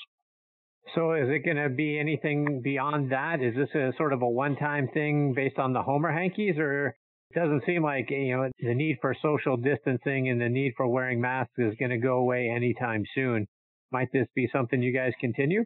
So 0.94 1.12
is 1.12 1.28
it 1.28 1.44
going 1.44 1.56
to 1.56 1.68
be 1.68 1.98
anything 1.98 2.62
beyond 2.62 3.12
that? 3.12 3.40
Is 3.42 3.54
this 3.54 3.68
a 3.74 3.92
sort 3.96 4.12
of 4.12 4.22
a 4.22 4.28
one-time 4.28 4.88
thing 4.92 5.34
based 5.34 5.58
on 5.58 5.72
the 5.72 5.82
Homer 5.82 6.10
hankies 6.10 6.58
or 6.58 6.96
it 7.30 7.38
doesn't 7.38 7.62
seem 7.64 7.84
like, 7.84 8.10
you 8.10 8.36
know, 8.36 8.50
the 8.58 8.74
need 8.74 8.96
for 9.00 9.14
social 9.22 9.56
distancing 9.56 10.28
and 10.28 10.40
the 10.40 10.48
need 10.48 10.72
for 10.76 10.88
wearing 10.88 11.20
masks 11.20 11.52
is 11.58 11.74
going 11.78 11.92
to 11.92 11.98
go 11.98 12.16
away 12.16 12.48
anytime 12.48 13.04
soon. 13.14 13.46
Might 13.92 14.12
this 14.12 14.28
be 14.34 14.48
something 14.52 14.82
you 14.82 14.92
guys 14.92 15.12
continue? 15.20 15.64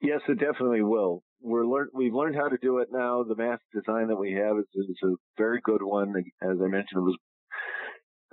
Yes, 0.00 0.20
it 0.28 0.38
definitely 0.38 0.82
will. 0.82 1.22
We're 1.40 1.66
learn 1.66 1.88
we've 1.92 2.14
learned 2.14 2.36
how 2.36 2.48
to 2.48 2.58
do 2.60 2.78
it 2.78 2.88
now. 2.90 3.22
The 3.22 3.36
mask 3.36 3.62
design 3.74 4.08
that 4.08 4.16
we 4.16 4.32
have 4.32 4.56
is, 4.58 4.64
is 4.74 4.98
a 5.04 5.14
very 5.36 5.60
good 5.62 5.82
one. 5.82 6.14
As 6.42 6.56
I 6.62 6.68
mentioned, 6.68 6.96
it 6.96 7.00
was 7.00 7.16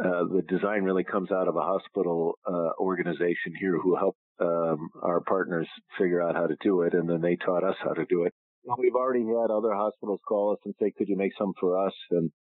uh, 0.04 0.24
the 0.34 0.42
design 0.48 0.84
really 0.84 1.04
comes 1.04 1.32
out 1.32 1.48
of 1.48 1.56
a 1.56 1.62
hospital 1.62 2.40
uh, 2.48 2.72
organization 2.80 3.54
here 3.60 3.78
who 3.78 3.96
helped 3.96 4.20
um, 4.40 4.90
our 5.04 5.22
partners 5.22 5.68
figure 5.98 6.22
out 6.22 6.36
how 6.36 6.48
to 6.48 6.56
do 6.62 6.82
it, 6.82 6.94
and 6.94 7.10
then 7.10 7.22
they 7.22 7.36
taught 7.36 7.64
us 7.64 7.76
how 7.84 7.94
to 7.94 8.06
do 8.06 8.24
it. 8.24 8.34
We've 8.78 8.96
already 8.96 9.26
had 9.26 9.52
other 9.52 9.74
hospitals 9.74 10.20
call 10.28 10.54
us 10.54 10.60
and 10.66 10.74
say, 10.80 10.92
"Could 10.98 11.10
you 11.10 11.18
make 11.18 11.34
some 11.38 11.54
for 11.60 11.86
us?" 11.86 11.94
And, 12.12 12.32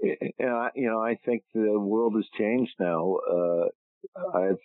and 0.00 0.70
you 0.74 0.90
know, 0.90 1.00
I 1.00 1.16
think 1.24 1.42
the 1.54 1.78
world 1.78 2.14
has 2.16 2.26
changed 2.38 2.72
now. 2.80 3.16
Uh, 3.30 4.36
I've 4.36 4.58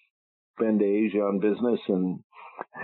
been 0.58 0.80
to 0.80 0.86
Asia 0.86 1.20
on 1.20 1.40
business 1.40 1.80
and 1.88 2.20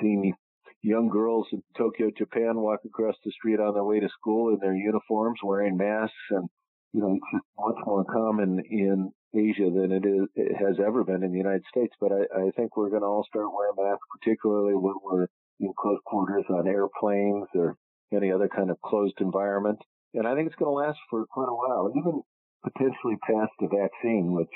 seen 0.01 0.34
young 0.82 1.10
girls 1.10 1.48
in 1.51 1.63
Tokyo, 1.77 2.12
Japan, 2.18 2.58
walk 2.58 2.82
across 2.86 3.15
the 3.24 3.32
street 3.32 3.60
on 3.60 3.74
their 3.74 3.84
way 3.84 4.00
to 4.00 4.10
school 4.10 4.53
in 4.53 4.60
their 4.60 4.75
uniforms, 4.75 5.39
wearing 5.44 5.77
masks, 5.77 6.13
and 6.32 6.50
you 6.94 7.01
know, 7.01 7.15
it's 7.15 7.32
just 7.34 7.46
much 7.58 7.84
more 7.86 8.06
common 8.06 8.62
in 8.70 9.12
Asia 9.36 9.72
than 9.74 9.92
it 9.92 10.06
is 10.06 10.27
it 10.36 10.56
has 10.56 10.77
ever 10.86 11.03
been 11.03 11.24
in 11.24 11.32
the 11.32 11.38
United 11.38 11.63
States. 11.70 11.94
But 12.00 12.12
I, 12.12 12.48
I 12.48 12.51
think 12.56 12.77
we're 12.77 12.89
to 12.89 13.06
all 13.06 13.25
start 13.27 13.48
wearing 13.51 13.75
masks, 13.77 14.06
particularly 14.20 14.75
when 14.75 14.94
we're 15.03 15.27
in 15.60 15.74
close 15.80 16.00
quarters 16.06 16.46
on 16.50 16.68
airplanes 16.68 17.48
or 17.56 17.75
any 18.13 18.32
other 18.32 18.48
kind 18.48 18.70
of 18.70 18.80
closed 18.82 19.20
environment. 19.22 19.80
And 20.13 20.27
I 20.27 20.36
think 20.36 20.48
it's 20.48 20.58
to 20.58 20.70
last 20.70 21.00
for 21.10 21.25
quite 21.25 21.50
a 21.50 21.56
while, 21.56 21.92
even 21.96 22.22
potentially 22.63 23.18
past 23.25 23.51
the 23.60 23.68
vaccine, 23.68 24.34
which 24.34 24.53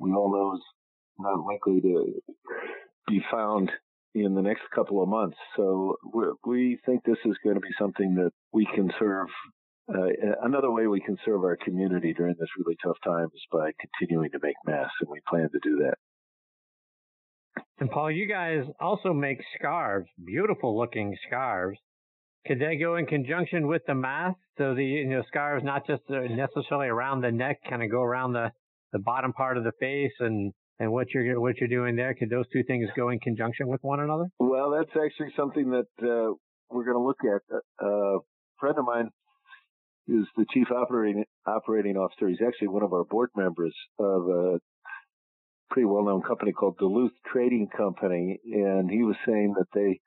we 0.00 0.12
all 0.12 0.32
know 0.32 0.56
is 0.56 0.62
not 1.18 1.44
likely 1.44 1.80
to 1.80 2.22
be 3.06 3.20
found 3.30 3.70
in 4.14 4.34
the 4.34 4.42
next 4.42 4.62
couple 4.74 5.02
of 5.02 5.08
months. 5.08 5.36
So 5.56 5.96
we 6.44 6.78
think 6.84 7.04
this 7.04 7.18
is 7.24 7.36
going 7.44 7.56
to 7.56 7.60
be 7.60 7.74
something 7.78 8.14
that 8.16 8.30
we 8.52 8.66
can 8.74 8.90
serve 8.98 9.28
uh, 9.94 10.08
another 10.42 10.70
way 10.70 10.86
we 10.86 11.00
can 11.00 11.16
serve 11.24 11.42
our 11.44 11.56
community 11.56 12.12
during 12.12 12.34
this 12.38 12.48
really 12.58 12.76
tough 12.84 12.96
time 13.02 13.26
is 13.34 13.42
by 13.50 13.70
continuing 13.80 14.30
to 14.30 14.38
make 14.42 14.54
masks, 14.66 14.94
and 15.00 15.08
we 15.10 15.18
plan 15.26 15.48
to 15.50 15.58
do 15.62 15.76
that. 15.76 15.94
And 17.80 17.90
Paul, 17.90 18.10
you 18.10 18.28
guys 18.28 18.64
also 18.80 19.14
make 19.14 19.38
scarves, 19.58 20.08
beautiful 20.26 20.76
looking 20.76 21.16
scarves. 21.26 21.78
Could 22.46 22.60
they 22.60 22.76
go 22.76 22.96
in 22.96 23.06
conjunction 23.06 23.66
with 23.66 23.82
the 23.86 23.94
mask? 23.94 24.36
So 24.58 24.74
the 24.74 24.84
you 24.84 25.06
know 25.06 25.22
scarves 25.28 25.64
not 25.64 25.86
just 25.86 26.02
uh, 26.10 26.20
necessarily 26.20 26.88
around 26.88 27.22
the 27.22 27.32
neck, 27.32 27.60
kind 27.68 27.82
of 27.82 27.90
go 27.90 28.02
around 28.02 28.32
the 28.32 28.50
the 28.92 28.98
bottom 28.98 29.32
part 29.32 29.56
of 29.56 29.64
the 29.64 29.72
face, 29.80 30.12
and 30.20 30.52
and 30.78 30.92
what 30.92 31.08
you're 31.12 31.40
what 31.40 31.56
you're 31.58 31.68
doing 31.68 31.96
there. 31.96 32.14
Could 32.14 32.30
those 32.30 32.46
two 32.52 32.62
things 32.64 32.88
go 32.96 33.10
in 33.10 33.18
conjunction 33.20 33.68
with 33.68 33.80
one 33.82 34.00
another? 34.00 34.26
Well, 34.38 34.70
that's 34.70 34.90
actually 34.90 35.32
something 35.36 35.70
that 35.70 35.88
uh, 36.02 36.34
we're 36.70 36.84
going 36.84 36.96
to 36.96 37.02
look 37.02 37.20
at. 37.24 37.42
Uh, 37.82 37.86
a 37.86 38.18
friend 38.58 38.78
of 38.78 38.84
mine 38.84 39.10
is 40.06 40.26
the 40.36 40.46
chief 40.52 40.68
operating 40.70 41.24
operating 41.46 41.96
officer. 41.96 42.28
He's 42.28 42.46
actually 42.46 42.68
one 42.68 42.82
of 42.82 42.92
our 42.92 43.04
board 43.04 43.30
members 43.36 43.74
of 43.98 44.28
a 44.28 44.58
pretty 45.70 45.86
well 45.86 46.04
known 46.04 46.22
company 46.22 46.52
called 46.52 46.78
Duluth 46.78 47.12
Trading 47.30 47.68
Company, 47.76 48.38
and 48.44 48.90
he 48.90 49.02
was 49.02 49.16
saying 49.26 49.54
that 49.58 49.66
they 49.74 50.00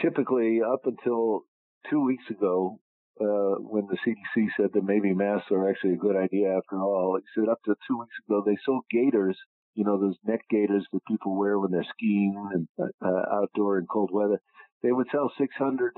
typically 0.00 0.60
up 0.62 0.80
until 0.84 1.42
two 1.90 2.04
weeks 2.04 2.24
ago, 2.30 2.78
uh, 3.20 3.60
when 3.60 3.86
the 3.86 3.98
CDC 4.06 4.48
said 4.56 4.70
that 4.72 4.84
maybe 4.84 5.14
masks 5.14 5.50
are 5.50 5.68
actually 5.68 5.94
a 5.94 5.98
good 5.98 6.16
idea 6.16 6.56
after 6.56 6.80
all, 6.80 7.18
he 7.18 7.40
said 7.40 7.48
up 7.48 7.58
to 7.64 7.74
two 7.86 7.98
weeks 7.98 8.14
ago 8.26 8.42
they 8.44 8.56
sold 8.64 8.84
gaiters, 8.90 9.36
you 9.74 9.84
know, 9.84 10.00
those 10.00 10.16
neck 10.24 10.40
gaiters 10.50 10.86
that 10.92 11.04
people 11.06 11.36
wear 11.36 11.58
when 11.58 11.70
they're 11.70 11.86
skiing 11.96 12.34
and 12.52 12.68
uh, 12.78 13.22
outdoor 13.32 13.78
in 13.78 13.86
cold 13.86 14.10
weather. 14.12 14.40
They 14.82 14.92
would 14.92 15.06
sell 15.12 15.30
600 15.38 15.92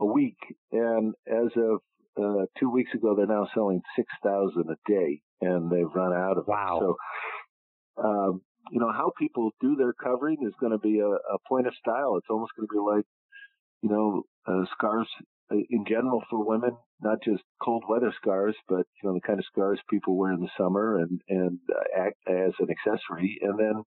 a 0.00 0.04
week, 0.04 0.36
and 0.70 1.14
as 1.26 1.50
of 1.56 1.80
uh, 2.22 2.46
two 2.58 2.70
weeks 2.70 2.92
ago, 2.94 3.14
they're 3.16 3.26
now 3.26 3.48
selling 3.54 3.80
6,000 3.96 4.64
a 4.70 4.90
day, 4.90 5.20
and 5.40 5.70
they've 5.70 5.92
run 5.94 6.12
out 6.12 6.38
of 6.38 6.46
wow. 6.46 6.78
them. 6.80 6.94
So, 7.96 8.04
um, 8.04 8.42
you 8.70 8.80
know, 8.80 8.92
how 8.92 9.12
people 9.18 9.50
do 9.60 9.76
their 9.76 9.92
covering 9.92 10.38
is 10.42 10.52
going 10.60 10.72
to 10.72 10.78
be 10.78 11.00
a, 11.00 11.08
a 11.08 11.38
point 11.48 11.66
of 11.66 11.74
style. 11.80 12.16
It's 12.16 12.26
almost 12.30 12.52
going 12.56 12.68
to 12.68 12.72
be 12.72 12.78
like, 12.78 13.04
you 13.82 13.88
know, 13.88 14.22
uh, 14.46 14.64
scarves 14.76 15.08
uh, 15.20 15.24
in 15.50 15.84
general 15.86 16.22
for 16.30 16.44
women, 16.44 16.76
not 17.00 17.18
just 17.22 17.42
cold 17.62 17.84
weather 17.88 18.12
scars, 18.20 18.56
but 18.68 18.86
you 19.02 19.08
know 19.08 19.14
the 19.14 19.20
kind 19.20 19.38
of 19.38 19.44
scars 19.46 19.80
people 19.88 20.16
wear 20.16 20.32
in 20.32 20.40
the 20.40 20.50
summer 20.56 20.98
and 20.98 21.20
and 21.28 21.58
uh, 21.74 22.00
act 22.00 22.16
as 22.26 22.52
an 22.58 22.68
accessory, 22.70 23.38
and 23.42 23.58
then 23.58 23.82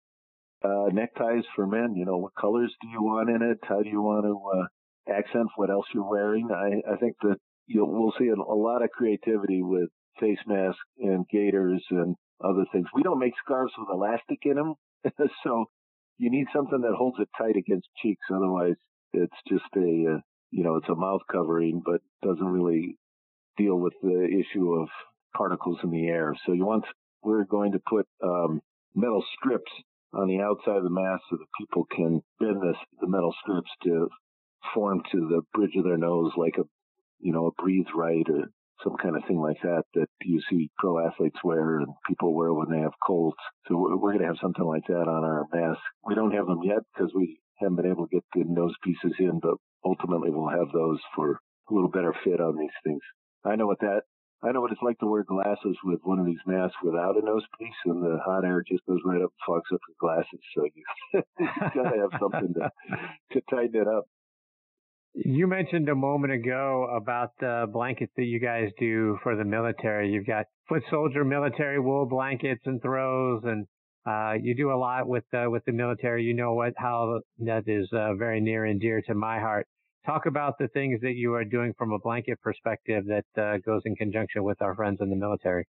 uh, 0.63 0.87
neckties 0.91 1.45
for 1.55 1.67
men. 1.67 1.95
You 1.95 2.05
know, 2.05 2.17
what 2.17 2.33
colors 2.39 2.73
do 2.81 2.87
you 2.87 3.01
want 3.01 3.29
in 3.29 3.41
it? 3.41 3.59
How 3.63 3.81
do 3.81 3.89
you 3.89 4.01
want 4.01 4.25
to 4.25 4.59
uh, 4.59 5.17
accent 5.17 5.49
what 5.55 5.69
else 5.69 5.85
you're 5.93 6.09
wearing? 6.09 6.49
I 6.51 6.91
I 6.91 6.97
think 6.97 7.15
that 7.21 7.37
you 7.67 7.81
know, 7.81 7.85
we'll 7.85 8.13
see 8.17 8.27
a, 8.27 8.33
a 8.33 8.55
lot 8.55 8.83
of 8.83 8.89
creativity 8.89 9.61
with 9.61 9.89
face 10.19 10.39
masks 10.45 10.79
and 10.99 11.25
gaiters 11.29 11.83
and 11.89 12.15
other 12.43 12.65
things. 12.71 12.87
We 12.93 13.03
don't 13.03 13.19
make 13.19 13.33
scarves 13.43 13.73
with 13.77 13.87
elastic 13.91 14.39
in 14.43 14.55
them, 14.55 14.75
so 15.43 15.65
you 16.17 16.29
need 16.29 16.47
something 16.53 16.81
that 16.81 16.95
holds 16.97 17.17
it 17.19 17.29
tight 17.37 17.55
against 17.55 17.87
cheeks. 18.01 18.25
Otherwise, 18.33 18.75
it's 19.13 19.37
just 19.47 19.65
a 19.75 20.15
uh, 20.15 20.19
you 20.51 20.63
know, 20.63 20.75
it's 20.75 20.89
a 20.89 20.95
mouth 20.95 21.21
covering, 21.31 21.81
but 21.83 22.01
doesn't 22.21 22.45
really 22.45 22.97
deal 23.57 23.75
with 23.75 23.93
the 24.01 24.25
issue 24.25 24.73
of 24.73 24.89
particles 25.35 25.79
in 25.83 25.91
the 25.91 26.07
air. 26.07 26.35
So 26.45 26.53
you 26.53 26.65
want, 26.65 26.85
we're 27.23 27.45
going 27.45 27.71
to 27.71 27.79
put 27.79 28.05
um, 28.23 28.61
metal 28.93 29.23
strips 29.37 29.71
on 30.13 30.27
the 30.27 30.41
outside 30.41 30.77
of 30.77 30.83
the 30.83 30.89
mask 30.89 31.23
so 31.29 31.37
that 31.37 31.45
people 31.57 31.85
can 31.85 32.21
bend 32.39 32.61
this, 32.61 32.77
the 32.99 33.07
metal 33.07 33.33
strips 33.41 33.69
to 33.83 34.09
form 34.73 35.01
to 35.11 35.17
the 35.29 35.41
bridge 35.53 35.75
of 35.77 35.85
their 35.85 35.97
nose 35.97 36.31
like 36.35 36.55
a, 36.57 36.63
you 37.19 37.31
know, 37.31 37.47
a 37.47 37.61
breathe 37.61 37.87
right 37.95 38.27
or 38.29 38.51
some 38.83 38.97
kind 39.01 39.15
of 39.15 39.23
thing 39.27 39.39
like 39.39 39.61
that 39.61 39.83
that 39.93 40.07
you 40.23 40.41
see 40.49 40.69
pro 40.77 41.05
athletes 41.05 41.37
wear 41.43 41.77
and 41.77 41.87
people 42.07 42.33
wear 42.33 42.53
when 42.53 42.69
they 42.69 42.79
have 42.79 42.93
colds. 43.05 43.37
So 43.67 43.77
we're 43.77 44.11
going 44.11 44.19
to 44.19 44.27
have 44.27 44.41
something 44.41 44.65
like 44.65 44.85
that 44.87 45.07
on 45.07 45.23
our 45.23 45.45
mask. 45.53 45.79
We 46.05 46.15
don't 46.15 46.33
have 46.33 46.47
them 46.47 46.61
yet 46.63 46.79
because 46.93 47.11
we 47.15 47.39
haven't 47.59 47.77
been 47.77 47.91
able 47.91 48.07
to 48.07 48.15
get 48.15 48.23
good 48.33 48.49
nose 48.49 48.73
pieces 48.83 49.13
in, 49.19 49.39
but 49.39 49.55
ultimately 49.85 50.29
we'll 50.29 50.49
have 50.49 50.71
those 50.73 50.99
for 51.15 51.39
a 51.69 51.73
little 51.73 51.89
better 51.89 52.13
fit 52.23 52.41
on 52.41 52.57
these 52.57 52.75
things. 52.83 53.01
I 53.43 53.55
know 53.55 53.67
what 53.67 53.79
that 53.79 54.01
I 54.43 54.51
know 54.51 54.61
what 54.61 54.71
it's 54.71 54.81
like 54.81 54.97
to 54.99 55.05
wear 55.05 55.23
glasses 55.23 55.77
with 55.83 55.99
one 56.03 56.17
of 56.17 56.25
these 56.25 56.41
masks 56.47 56.77
without 56.83 57.15
a 57.15 57.23
nose 57.23 57.45
piece, 57.59 57.69
and 57.85 58.03
the 58.03 58.17
hot 58.25 58.43
air 58.43 58.63
just 58.67 58.83
goes 58.87 58.99
right 59.05 59.21
up 59.21 59.31
and 59.31 59.45
fogs 59.45 59.69
up 59.71 59.79
your 59.87 59.97
glasses. 59.99 60.39
So 60.55 60.65
you 60.65 61.23
gotta 61.75 61.97
have 61.99 62.19
something 62.19 62.53
to 62.55 62.71
to 63.33 63.41
tighten 63.49 63.81
it 63.81 63.87
up. 63.87 64.05
You 65.13 65.45
mentioned 65.45 65.89
a 65.89 65.95
moment 65.95 66.33
ago 66.33 66.87
about 66.95 67.31
the 67.39 67.67
blankets 67.71 68.13
that 68.15 68.23
you 68.23 68.39
guys 68.39 68.69
do 68.79 69.19
for 69.21 69.35
the 69.35 69.43
military. 69.43 70.11
You've 70.11 70.25
got 70.25 70.45
foot 70.69 70.83
soldier 70.89 71.25
military 71.25 71.79
wool 71.79 72.07
blankets 72.07 72.61
and 72.65 72.81
throws, 72.81 73.43
and 73.43 73.67
uh, 74.05 74.33
you 74.41 74.55
do 74.55 74.71
a 74.71 74.77
lot 74.77 75.07
with 75.07 75.23
uh, 75.33 75.49
with 75.49 75.63
the 75.65 75.71
military. 75.71 76.23
You 76.23 76.33
know 76.33 76.53
what 76.53 76.73
how 76.77 77.19
that 77.39 77.67
is 77.67 77.87
uh, 77.93 78.15
very 78.15 78.41
near 78.41 78.65
and 78.65 78.79
dear 78.79 79.01
to 79.03 79.13
my 79.13 79.39
heart. 79.39 79.67
Talk 80.05 80.25
about 80.25 80.57
the 80.57 80.67
things 80.69 80.99
that 81.01 81.13
you 81.13 81.33
are 81.35 81.45
doing 81.45 81.73
from 81.77 81.91
a 81.91 81.99
blanket 81.99 82.41
perspective 82.41 83.03
that 83.05 83.41
uh, 83.41 83.57
goes 83.63 83.83
in 83.85 83.95
conjunction 83.95 84.43
with 84.43 84.59
our 84.61 84.73
friends 84.73 84.97
in 84.99 85.09
the 85.11 85.15
military. 85.15 85.67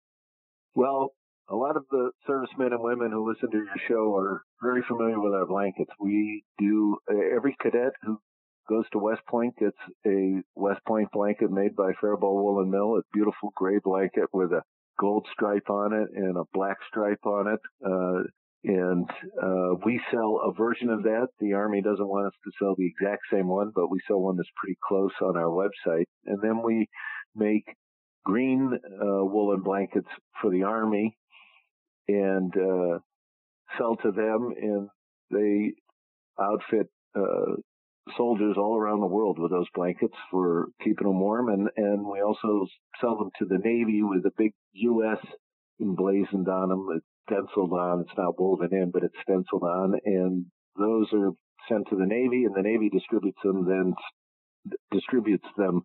Well, 0.74 1.12
a 1.50 1.56
lot 1.56 1.76
of 1.76 1.84
the 1.92 2.12
servicemen 2.26 2.72
and 2.72 2.82
women 2.82 3.12
who 3.12 3.30
listen 3.30 3.52
to 3.52 3.58
your 3.58 3.76
show 3.90 4.16
are 4.16 4.44
very 4.62 4.82
familiar 4.88 5.20
with 5.20 5.34
our 5.34 5.46
blankets. 5.46 5.92
We 6.00 6.46
do 6.58 6.98
every 7.10 7.58
cadet 7.62 7.92
who 8.04 8.22
goes 8.70 8.86
to 8.94 9.00
West 9.00 9.22
Point 9.28 9.58
gets 9.58 9.76
a 10.08 10.42
West 10.56 10.80
Point 10.88 11.12
blanket 11.12 11.52
made 11.52 11.76
by 11.76 11.92
Faribault 12.00 12.42
Woolen 12.42 12.72
Mill, 12.72 12.96
a 12.96 13.02
beautiful 13.12 13.52
gray 13.54 13.80
blanket 13.84 14.30
with 14.32 14.54
a 14.54 14.62
gold 15.00 15.28
stripe 15.34 15.70
on 15.70 15.94
it 15.94 16.10
and 16.16 16.38
a 16.38 16.44
black 16.54 16.78
stripe 16.88 17.26
on 17.26 17.48
it. 17.48 17.60
Uh, 17.86 18.24
and 18.64 19.10
uh, 19.42 19.76
we 19.84 20.00
sell 20.12 20.40
a 20.46 20.54
version 20.54 20.90
of 20.90 21.04
that. 21.04 21.28
The 21.40 21.54
Army 21.54 21.82
doesn't 21.82 22.08
want 22.08 22.28
us 22.28 22.34
to 22.44 22.52
sell 22.60 22.76
the 22.78 22.86
exact 22.86 23.24
same 23.32 23.48
one, 23.48 23.72
but 23.74 23.90
we 23.90 24.00
sell 24.08 24.22
one 24.22 24.38
that's 24.38 24.50
pretty 24.56 24.78
close 24.88 25.14
on 25.22 25.36
our 25.36 25.50
website. 25.50 26.06
And 26.26 26.40
then 26.44 26.62
we 26.64 26.88
make 27.36 27.66
green 28.24 28.72
uh, 28.74 29.26
woolen 29.26 29.62
blankets 29.62 30.10
for 30.42 30.52
the 30.52 30.64
Army 30.64 31.18
and 32.08 32.54
uh, 32.56 33.00
sell 33.78 33.96
to 33.98 34.12
them, 34.12 34.54
and 34.62 34.90
they 35.32 35.74
outfit 36.40 36.88
uh, 37.16 37.56
soldiers 38.18 38.56
all 38.58 38.78
around 38.78 39.00
the 39.00 39.08
world 39.08 39.40
with 39.40 39.52
those 39.52 39.68
blankets 39.74 40.16
for 40.30 40.68
keeping 40.84 41.08
them 41.08 41.20
warm. 41.20 41.50
And, 41.50 41.70
and 41.78 42.06
we 42.06 42.22
also 42.22 42.66
sell 43.00 43.18
them 43.18 43.30
to 43.40 43.46
the 43.46 43.60
Navy 43.64 44.02
with 44.04 44.26
a 44.26 44.32
big 44.38 44.54
U.S. 44.74 45.20
emblazoned 45.80 46.48
on 46.48 46.70
them. 46.70 46.88
It's 46.96 47.06
stenciled 47.30 47.74
on. 47.74 48.02
It's 48.02 48.18
not 48.18 48.40
woven 48.40 48.70
in, 48.72 48.92
but 48.92 49.04
it's 49.04 49.16
stenciled 49.22 49.64
on. 49.64 49.94
And 50.06 50.46
those 50.78 51.08
are 51.14 51.32
sent 51.70 51.88
to 51.90 51.96
the 51.96 52.06
Navy 52.06 52.46
and 52.46 52.56
the 52.56 52.62
Navy 52.64 52.90
distributes 52.90 53.40
them 53.44 53.66
then 53.68 53.94
distributes 54.92 55.48
them 55.58 55.82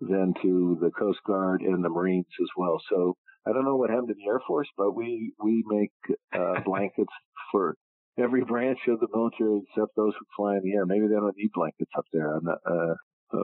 then 0.00 0.34
to 0.42 0.78
the 0.80 0.90
Coast 0.90 1.20
Guard 1.26 1.60
and 1.62 1.84
the 1.84 1.88
Marines 1.88 2.26
as 2.40 2.48
well. 2.56 2.80
So 2.90 3.16
I 3.46 3.52
don't 3.52 3.64
know 3.64 3.76
what 3.76 3.90
happened 3.90 4.08
to 4.08 4.14
the 4.14 4.28
Air 4.28 4.40
Force, 4.46 4.68
but 4.76 4.92
we, 4.92 5.32
we 5.42 5.62
make 5.66 5.92
uh, 6.34 6.60
blankets 6.64 7.12
for 7.52 7.76
every 8.18 8.44
branch 8.44 8.78
of 8.88 9.00
the 9.00 9.08
military 9.12 9.62
except 9.62 9.94
those 9.96 10.12
who 10.18 10.24
fly 10.36 10.56
in 10.56 10.62
the 10.62 10.74
air. 10.74 10.86
Maybe 10.86 11.06
they 11.08 11.14
don't 11.14 11.36
need 11.36 11.50
blankets 11.54 11.90
up 11.96 12.04
there. 12.12 12.38
Not, 12.42 12.58
uh, 12.64 12.94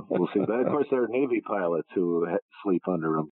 we'll 0.08 0.28
see. 0.32 0.40
But 0.40 0.60
of 0.60 0.66
course, 0.66 0.86
there 0.90 1.04
are 1.04 1.08
Navy 1.08 1.42
pilots 1.46 1.88
who 1.94 2.26
sleep 2.64 2.82
under 2.88 3.12
them. 3.12 3.30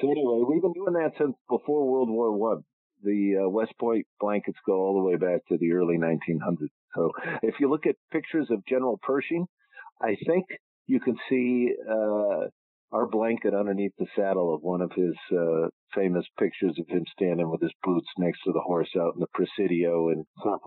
So 0.00 0.10
anyway, 0.10 0.44
we've 0.48 0.62
been 0.62 0.72
doing 0.72 0.94
that 0.94 1.12
since 1.18 1.34
before 1.48 1.90
World 1.90 2.10
War 2.10 2.32
One. 2.32 2.62
The 3.02 3.44
uh, 3.44 3.48
West 3.48 3.72
Point 3.80 4.06
blankets 4.20 4.58
go 4.66 4.74
all 4.74 4.94
the 4.94 5.08
way 5.08 5.16
back 5.16 5.40
to 5.48 5.56
the 5.58 5.72
early 5.72 5.96
1900s. 5.96 6.68
So 6.94 7.12
if 7.42 7.54
you 7.58 7.70
look 7.70 7.86
at 7.86 7.96
pictures 8.12 8.48
of 8.50 8.64
General 8.66 8.98
Pershing, 9.02 9.46
I 10.02 10.16
think 10.26 10.46
you 10.86 11.00
can 11.00 11.16
see 11.28 11.70
uh, 11.90 12.48
our 12.92 13.06
blanket 13.06 13.54
underneath 13.54 13.92
the 13.98 14.06
saddle 14.16 14.54
of 14.54 14.62
one 14.62 14.80
of 14.80 14.90
his 14.92 15.14
uh, 15.32 15.68
famous 15.94 16.24
pictures 16.38 16.76
of 16.78 16.88
him 16.88 17.04
standing 17.12 17.48
with 17.50 17.60
his 17.60 17.72
boots 17.82 18.08
next 18.18 18.40
to 18.44 18.52
the 18.52 18.60
horse 18.60 18.90
out 18.98 19.14
in 19.14 19.20
the 19.20 19.26
Presidio. 19.32 20.08
And 20.08 20.24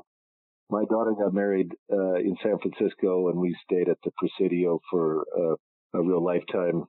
my 0.70 0.86
daughter 0.90 1.14
got 1.18 1.34
married 1.34 1.72
uh, 1.92 2.16
in 2.16 2.36
San 2.42 2.58
Francisco, 2.60 3.30
and 3.30 3.40
we 3.40 3.56
stayed 3.64 3.90
at 3.90 3.98
the 4.04 4.12
Presidio 4.18 4.80
for 4.90 5.26
uh, 5.38 5.56
a 5.96 6.02
real 6.02 6.24
lifetime 6.24 6.86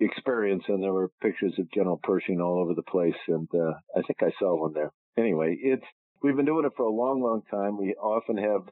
experience. 0.00 0.64
And 0.68 0.82
there 0.82 0.92
were 0.92 1.10
pictures 1.22 1.54
of 1.58 1.70
General 1.72 2.00
Pershing 2.02 2.40
all 2.40 2.60
over 2.60 2.74
the 2.74 2.82
place, 2.82 3.20
and 3.28 3.48
uh, 3.54 3.72
I 3.96 4.02
think 4.02 4.18
I 4.22 4.32
saw 4.38 4.60
one 4.60 4.74
there. 4.74 4.90
Anyway, 5.16 5.56
it's 5.60 5.86
we've 6.22 6.36
been 6.36 6.46
doing 6.46 6.66
it 6.66 6.72
for 6.76 6.84
a 6.84 6.92
long, 6.92 7.22
long 7.22 7.42
time. 7.50 7.78
We 7.78 7.94
often 7.94 8.36
have 8.36 8.62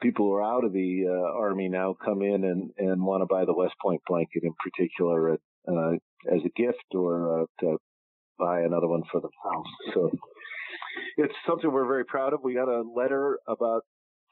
people 0.00 0.26
who 0.26 0.32
are 0.34 0.42
out 0.42 0.64
of 0.64 0.72
the 0.72 1.04
uh, 1.08 1.38
army 1.38 1.68
now 1.68 1.96
come 2.04 2.22
in 2.22 2.44
and, 2.44 2.70
and 2.78 3.02
want 3.02 3.22
to 3.22 3.26
buy 3.26 3.44
the 3.44 3.54
West 3.54 3.74
Point 3.80 4.00
blanket 4.06 4.42
in 4.42 4.52
particular 4.62 5.32
uh, 5.32 5.92
as 6.32 6.40
a 6.44 6.60
gift 6.60 6.84
or 6.94 7.42
uh, 7.42 7.44
to 7.60 7.78
buy 8.38 8.60
another 8.60 8.88
one 8.88 9.02
for 9.10 9.20
themselves. 9.20 9.70
So 9.94 10.10
it's 11.16 11.34
something 11.46 11.70
we're 11.70 11.86
very 11.86 12.04
proud 12.04 12.32
of. 12.32 12.40
We 12.42 12.54
got 12.54 12.68
a 12.68 12.82
letter 12.82 13.38
about 13.48 13.82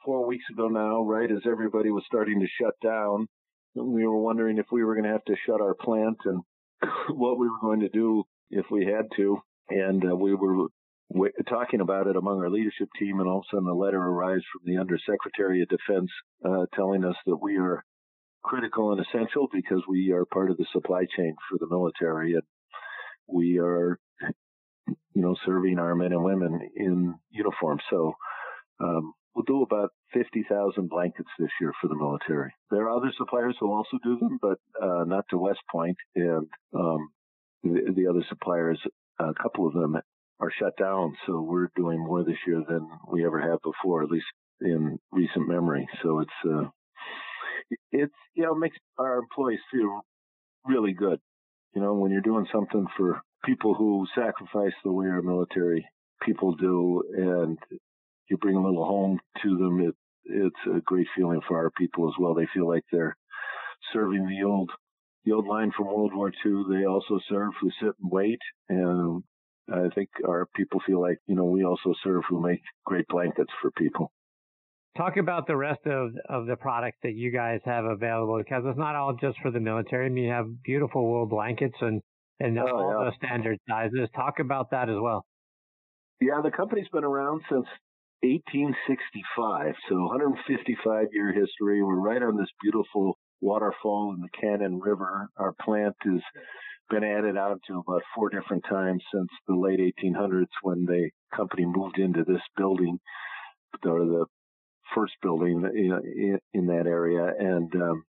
four 0.03 0.25
weeks 0.25 0.45
ago 0.51 0.67
now, 0.67 1.01
right 1.01 1.31
as 1.31 1.41
everybody 1.49 1.89
was 1.89 2.03
starting 2.05 2.39
to 2.39 2.47
shut 2.61 2.75
down. 2.83 3.27
We 3.75 4.05
were 4.05 4.21
wondering 4.21 4.57
if 4.57 4.67
we 4.71 4.83
were 4.83 4.93
going 4.93 5.05
to 5.05 5.11
have 5.11 5.25
to 5.25 5.35
shut 5.45 5.61
our 5.61 5.73
plant 5.73 6.17
and 6.25 6.41
what 7.09 7.37
we 7.39 7.47
were 7.47 7.59
going 7.61 7.81
to 7.81 7.89
do 7.89 8.23
if 8.51 8.65
we 8.69 8.85
had 8.85 9.05
to. 9.17 9.39
And 9.69 10.03
uh, 10.11 10.15
we 10.15 10.35
talking 11.47 11.81
about 11.81 12.07
it 12.07 12.15
among 12.15 12.39
our 12.39 12.49
leadership 12.49 12.89
team, 12.99 13.19
and 13.19 13.29
all 13.29 13.39
of 13.39 13.43
a 13.51 13.55
sudden 13.55 13.69
a 13.69 13.73
letter 13.73 14.01
arrives 14.01 14.43
from 14.51 14.61
the 14.65 14.79
Undersecretary 14.79 15.61
of 15.61 15.69
Defense 15.69 16.09
uh, 16.43 16.65
telling 16.75 17.05
us 17.05 17.15
that 17.25 17.37
we 17.41 17.57
are 17.57 17.83
critical 18.43 18.91
and 18.91 19.01
essential 19.01 19.47
because 19.51 19.81
we 19.87 20.11
are 20.11 20.25
part 20.25 20.51
of 20.51 20.57
the 20.57 20.65
supply 20.71 21.05
chain 21.17 21.35
for 21.49 21.57
the 21.59 21.67
military, 21.69 22.33
and 22.33 22.43
we 23.27 23.59
are, 23.59 23.99
you 24.87 25.21
know, 25.21 25.35
serving 25.45 25.79
our 25.79 25.95
men 25.95 26.11
and 26.11 26.23
women 26.23 26.59
in 26.75 27.15
uniform. 27.31 27.79
So 27.89 28.13
um, 28.79 29.13
we'll 29.35 29.45
do 29.45 29.63
about 29.63 29.91
50,000 30.13 30.89
blankets 30.89 31.29
this 31.39 31.49
year 31.59 31.73
for 31.81 31.87
the 31.87 31.95
military. 31.95 32.53
There 32.71 32.83
are 32.83 32.97
other 32.97 33.11
suppliers 33.17 33.55
who 33.59 33.71
also 33.71 33.97
do 34.03 34.17
them, 34.19 34.39
but 34.41 34.57
uh, 34.81 35.03
not 35.05 35.25
to 35.29 35.37
West 35.37 35.59
And 36.15 36.47
um, 36.73 37.09
the, 37.63 37.93
the, 37.95 38.07
other 38.07 38.23
suppliers, 38.29 38.79
a 39.19 39.33
couple 39.41 39.67
of 39.67 39.73
them 39.73 39.97
are 40.39 40.51
shut 40.59 40.77
down. 40.77 41.15
So 41.25 41.41
we're 41.41 41.69
doing 41.75 41.99
more 41.99 42.23
this 42.23 42.37
year 42.45 42.61
than 42.67 42.87
we 43.11 43.25
ever 43.25 43.39
have 43.39 43.59
before, 43.63 44.03
at 44.03 44.09
least 44.09 44.25
in 44.61 44.99
recent 45.11 45.47
memory. 45.47 45.87
So 46.03 46.19
it's, 46.19 46.31
uh, 46.49 46.69
it's, 47.91 48.13
you 48.33 48.43
know, 48.43 48.55
makes 48.55 48.77
our 48.97 49.17
employees 49.17 49.59
feel 49.71 50.01
really 50.65 50.93
good. 50.93 51.19
You 51.73 51.81
know, 51.81 51.93
when 51.93 52.11
you're 52.11 52.21
doing 52.21 52.47
something 52.51 52.85
for 52.97 53.21
people 53.43 53.75
who 53.75 54.05
sacrifice 54.15 54.73
the 54.83 54.91
way 54.91 55.07
our 55.07 55.21
military 55.21 55.85
people 56.23 56.55
do 56.55 57.03
and 57.15 57.57
you 58.29 58.37
bring 58.37 58.55
a 58.55 58.63
little 58.63 58.85
home 58.85 59.19
to 59.43 59.57
them, 59.57 59.81
it, 59.81 59.95
it's 60.25 60.77
a 60.77 60.81
great 60.81 61.07
feeling 61.15 61.41
for 61.47 61.57
our 61.57 61.69
people 61.77 62.07
as 62.07 62.13
well. 62.19 62.33
They 62.33 62.47
feel 62.53 62.67
like 62.67 62.83
they're 62.91 63.15
serving 63.93 64.27
the 64.27 64.45
old 64.45 64.71
the 65.25 65.31
old 65.31 65.47
line 65.47 65.71
from 65.75 65.87
World 65.87 66.13
War 66.13 66.31
II. 66.45 66.63
They 66.69 66.85
also 66.85 67.19
serve 67.27 67.51
who 67.59 67.71
sit 67.81 67.95
and 67.99 68.11
wait, 68.11 68.39
and 68.69 69.23
I 69.71 69.89
think 69.95 70.09
our 70.27 70.47
people 70.55 70.79
feel 70.85 71.01
like 71.01 71.17
you 71.27 71.35
know 71.35 71.45
we 71.45 71.63
also 71.63 71.93
serve 72.03 72.23
who 72.29 72.41
make 72.41 72.61
great 72.85 73.07
blankets 73.07 73.51
for 73.61 73.71
people. 73.71 74.11
Talk 74.97 75.17
about 75.17 75.47
the 75.47 75.57
rest 75.57 75.85
of 75.85 76.11
of 76.29 76.45
the 76.45 76.55
products 76.55 76.97
that 77.03 77.15
you 77.15 77.31
guys 77.31 77.59
have 77.65 77.85
available 77.85 78.37
because 78.37 78.63
it's 78.65 78.77
not 78.77 78.95
all 78.95 79.13
just 79.13 79.37
for 79.41 79.51
the 79.51 79.59
military. 79.59 80.05
I 80.05 80.09
mean, 80.09 80.25
you 80.25 80.31
have 80.31 80.63
beautiful 80.63 81.05
wool 81.05 81.25
blankets 81.25 81.75
and 81.81 82.01
and 82.39 82.57
oh, 82.59 82.67
all 82.67 83.03
yeah. 83.03 83.09
the 83.09 83.25
standard 83.25 83.57
sizes. 83.67 84.09
Talk 84.15 84.39
about 84.39 84.71
that 84.71 84.89
as 84.89 84.97
well. 84.99 85.25
Yeah, 86.21 86.41
the 86.43 86.51
company's 86.51 86.87
been 86.93 87.03
around 87.03 87.41
since 87.49 87.65
1865, 88.21 89.75
so 89.89 89.95
155 89.95 91.07
year 91.11 91.33
history. 91.33 91.83
We're 91.83 91.99
right 91.99 92.21
on 92.21 92.37
this 92.37 92.49
beautiful 92.61 93.17
waterfall 93.41 94.15
in 94.15 94.21
the 94.21 94.29
Cannon 94.39 94.79
River. 94.79 95.29
Our 95.37 95.53
plant 95.61 95.95
has 96.05 96.21
been 96.89 97.03
added 97.03 97.37
on 97.37 97.59
to 97.67 97.79
about 97.79 98.03
four 98.13 98.29
different 98.29 98.63
times 98.69 99.03
since 99.13 99.29
the 99.47 99.55
late 99.55 99.79
1800s 99.79 100.47
when 100.61 100.85
the 100.85 101.09
company 101.35 101.65
moved 101.65 101.97
into 101.97 102.23
this 102.23 102.41
building, 102.57 102.99
or 103.85 103.99
the 103.99 104.25
first 104.93 105.13
building 105.21 105.63
in, 106.53 106.67
that 106.67 106.87
area. 106.87 107.31
And 107.37 107.73
um, 107.75 108.03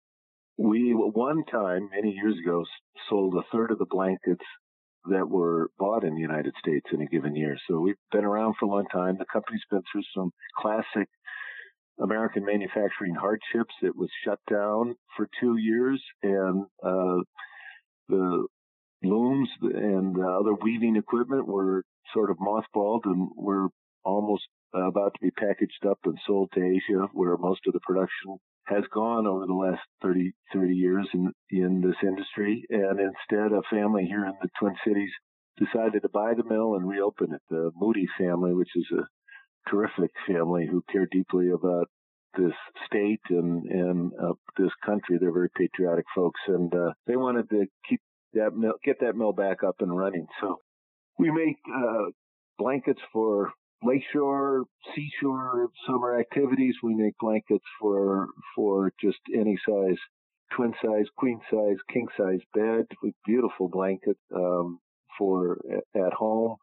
we, 0.57 0.91
one 0.93 1.43
time, 1.45 1.89
many 1.93 2.11
years 2.11 2.35
ago, 2.43 2.63
sold 3.09 3.35
a 3.35 3.43
third 3.51 3.71
of 3.71 3.79
the 3.79 3.85
blankets 3.89 4.45
that 5.05 5.27
were 5.27 5.69
bought 5.77 6.03
in 6.03 6.15
the 6.15 6.21
United 6.21 6.53
States 6.59 6.85
in 6.93 7.01
a 7.01 7.05
given 7.05 7.35
year. 7.35 7.57
So 7.67 7.79
we've 7.79 7.95
been 8.11 8.23
around 8.23 8.55
for 8.59 8.65
a 8.65 8.69
long 8.69 8.85
time. 8.91 9.17
The 9.17 9.25
company's 9.31 9.63
been 9.69 9.81
through 9.91 10.03
some 10.15 10.31
classic 10.57 11.07
American 12.01 12.45
manufacturing 12.45 13.15
hardships. 13.15 13.73
It 13.81 13.95
was 13.95 14.09
shut 14.23 14.39
down 14.49 14.95
for 15.15 15.27
two 15.39 15.57
years, 15.57 16.01
and 16.23 16.65
uh, 16.83 17.17
the 18.09 18.47
looms 19.03 19.49
and 19.61 20.17
other 20.17 20.53
weaving 20.53 20.95
equipment 20.95 21.47
were 21.47 21.83
sort 22.13 22.29
of 22.29 22.37
mothballed 22.37 23.01
and 23.05 23.29
were 23.35 23.67
almost 24.03 24.43
about 24.73 25.13
to 25.13 25.19
be 25.21 25.31
packaged 25.31 25.85
up 25.87 25.99
and 26.05 26.17
sold 26.25 26.49
to 26.53 26.63
Asia, 26.63 27.07
where 27.13 27.37
most 27.37 27.61
of 27.67 27.73
the 27.73 27.79
production 27.81 28.37
has 28.65 28.83
gone 28.93 29.27
over 29.27 29.45
the 29.45 29.53
last 29.53 29.81
30, 30.01 30.31
30 30.53 30.73
years 30.73 31.07
in, 31.13 31.31
in 31.49 31.81
this 31.81 31.95
industry. 32.01 32.63
And 32.69 32.99
instead, 32.99 33.51
a 33.51 33.61
family 33.69 34.05
here 34.05 34.25
in 34.25 34.33
the 34.41 34.49
Twin 34.59 34.75
Cities 34.85 35.11
decided 35.57 36.01
to 36.01 36.09
buy 36.09 36.33
the 36.33 36.43
mill 36.43 36.75
and 36.75 36.87
reopen 36.87 37.33
it. 37.33 37.41
The 37.49 37.71
Moody 37.75 38.07
family, 38.17 38.53
which 38.53 38.71
is 38.75 38.87
a 38.97 39.69
terrific 39.69 40.11
family 40.27 40.67
who 40.69 40.83
care 40.91 41.07
deeply 41.11 41.49
about 41.51 41.87
this 42.35 42.53
state 42.87 43.21
and 43.29 43.63
and 43.65 44.11
uh, 44.21 44.33
this 44.57 44.71
country. 44.85 45.17
They're 45.19 45.31
very 45.31 45.51
patriotic 45.55 46.05
folks, 46.15 46.39
and 46.47 46.73
uh, 46.73 46.93
they 47.05 47.15
wanted 47.15 47.49
to 47.51 47.65
keep 47.87 48.01
that 48.33 48.55
mill, 48.55 48.73
get 48.83 48.99
that 49.01 49.15
mill 49.15 49.33
back 49.33 49.63
up 49.63 49.75
and 49.79 49.95
running. 49.95 50.27
So 50.41 50.59
we 51.17 51.31
make 51.31 51.57
uh, 51.73 52.05
blankets 52.57 53.01
for 53.11 53.51
lakeshore, 53.83 54.63
seashore 54.95 55.69
summer 55.87 56.19
activities. 56.19 56.75
We 56.81 56.95
make 56.95 57.13
blankets 57.19 57.65
for 57.79 58.27
for 58.55 58.91
just 59.01 59.19
any 59.33 59.57
size, 59.67 59.97
twin 60.55 60.73
size, 60.83 61.05
queen 61.17 61.39
size, 61.51 61.77
king 61.91 62.07
size 62.17 62.39
bed. 62.53 62.85
With 63.01 63.13
beautiful 63.25 63.69
blanket 63.69 64.17
um, 64.35 64.79
for 65.17 65.59
at 65.95 66.13
home. 66.13 66.57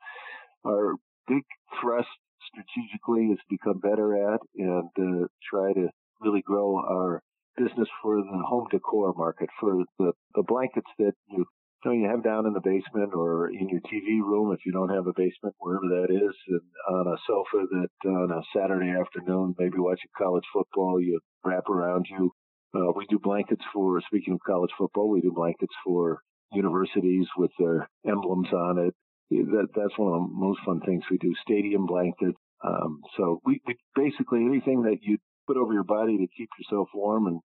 Our 0.67 0.95
big 1.27 1.45
thrust 1.81 2.09
strategically 2.51 3.27
is 3.27 3.39
become 3.49 3.79
better 3.79 4.35
at 4.35 4.41
and 4.57 4.91
uh, 4.99 5.27
try 5.49 5.73
to 5.73 5.89
really 6.21 6.43
grow 6.43 6.77
our 6.77 7.23
business 7.57 7.89
for 8.03 8.17
the 8.17 8.43
home 8.47 8.67
decor 8.71 9.13
market 9.17 9.49
for 9.59 9.85
the, 9.99 10.13
the 10.35 10.43
blankets 10.43 10.91
that 10.99 11.13
you 11.29 11.45
so 11.83 11.93
you 11.93 12.09
have 12.09 12.23
down 12.23 12.47
in 12.47 12.53
the 12.53 12.61
basement 12.61 13.15
or 13.15 13.49
in 13.49 13.69
your 13.69 13.81
TV 13.81 14.21
room 14.21 14.53
if 14.53 14.67
you 14.67 14.73
don't 14.73 14.91
have 14.91 15.07
a 15.07 15.15
basement, 15.17 15.55
wherever 15.59 15.89
that 15.89 16.09
is, 16.11 16.35
and 16.49 16.61
on 16.91 17.07
a 17.07 17.17
sofa 17.27 17.67
that 17.71 18.09
on 18.09 18.31
a 18.31 18.43
Saturday 18.55 18.91
afternoon, 18.91 19.55
maybe 19.59 19.79
watching 19.79 20.11
college 20.17 20.45
football, 20.53 21.01
you 21.01 21.19
wrap 21.45 21.69
around 21.69 22.07
you. 22.11 22.31
Uh, 22.75 22.93
we 22.95 23.07
do 23.07 23.19
blankets 23.19 23.65
for, 23.73 24.01
speaking 24.07 24.35
of 24.35 24.41
college 24.47 24.71
football, 24.77 25.09
we 25.09 25.23
do 25.23 25.33
blankets 25.35 25.75
for 25.85 26.21
universities 26.53 27.27
with 27.37 27.51
their 27.59 27.89
emblems 28.07 28.53
on 28.53 28.79
it. 28.79 28.95
That, 29.31 29.69
that's 29.75 29.97
one 29.97 30.13
of 30.13 30.21
the 30.21 30.29
most 30.33 30.61
fun 30.67 30.81
things 30.85 31.05
we 31.11 31.19
do. 31.19 31.33
Stadium 31.43 31.87
blankets. 31.87 32.39
Um, 32.63 33.01
so 33.17 33.41
we, 33.47 33.61
we 33.67 33.77
basically 33.97 34.45
anything 34.45 34.83
that 34.83 34.99
you 35.01 35.17
put 35.47 35.57
over 35.57 35.73
your 35.73 35.85
body 35.85 36.19
to 36.19 36.27
keep 36.37 36.49
yourself 36.59 36.89
warm 36.93 37.27
and 37.27 37.41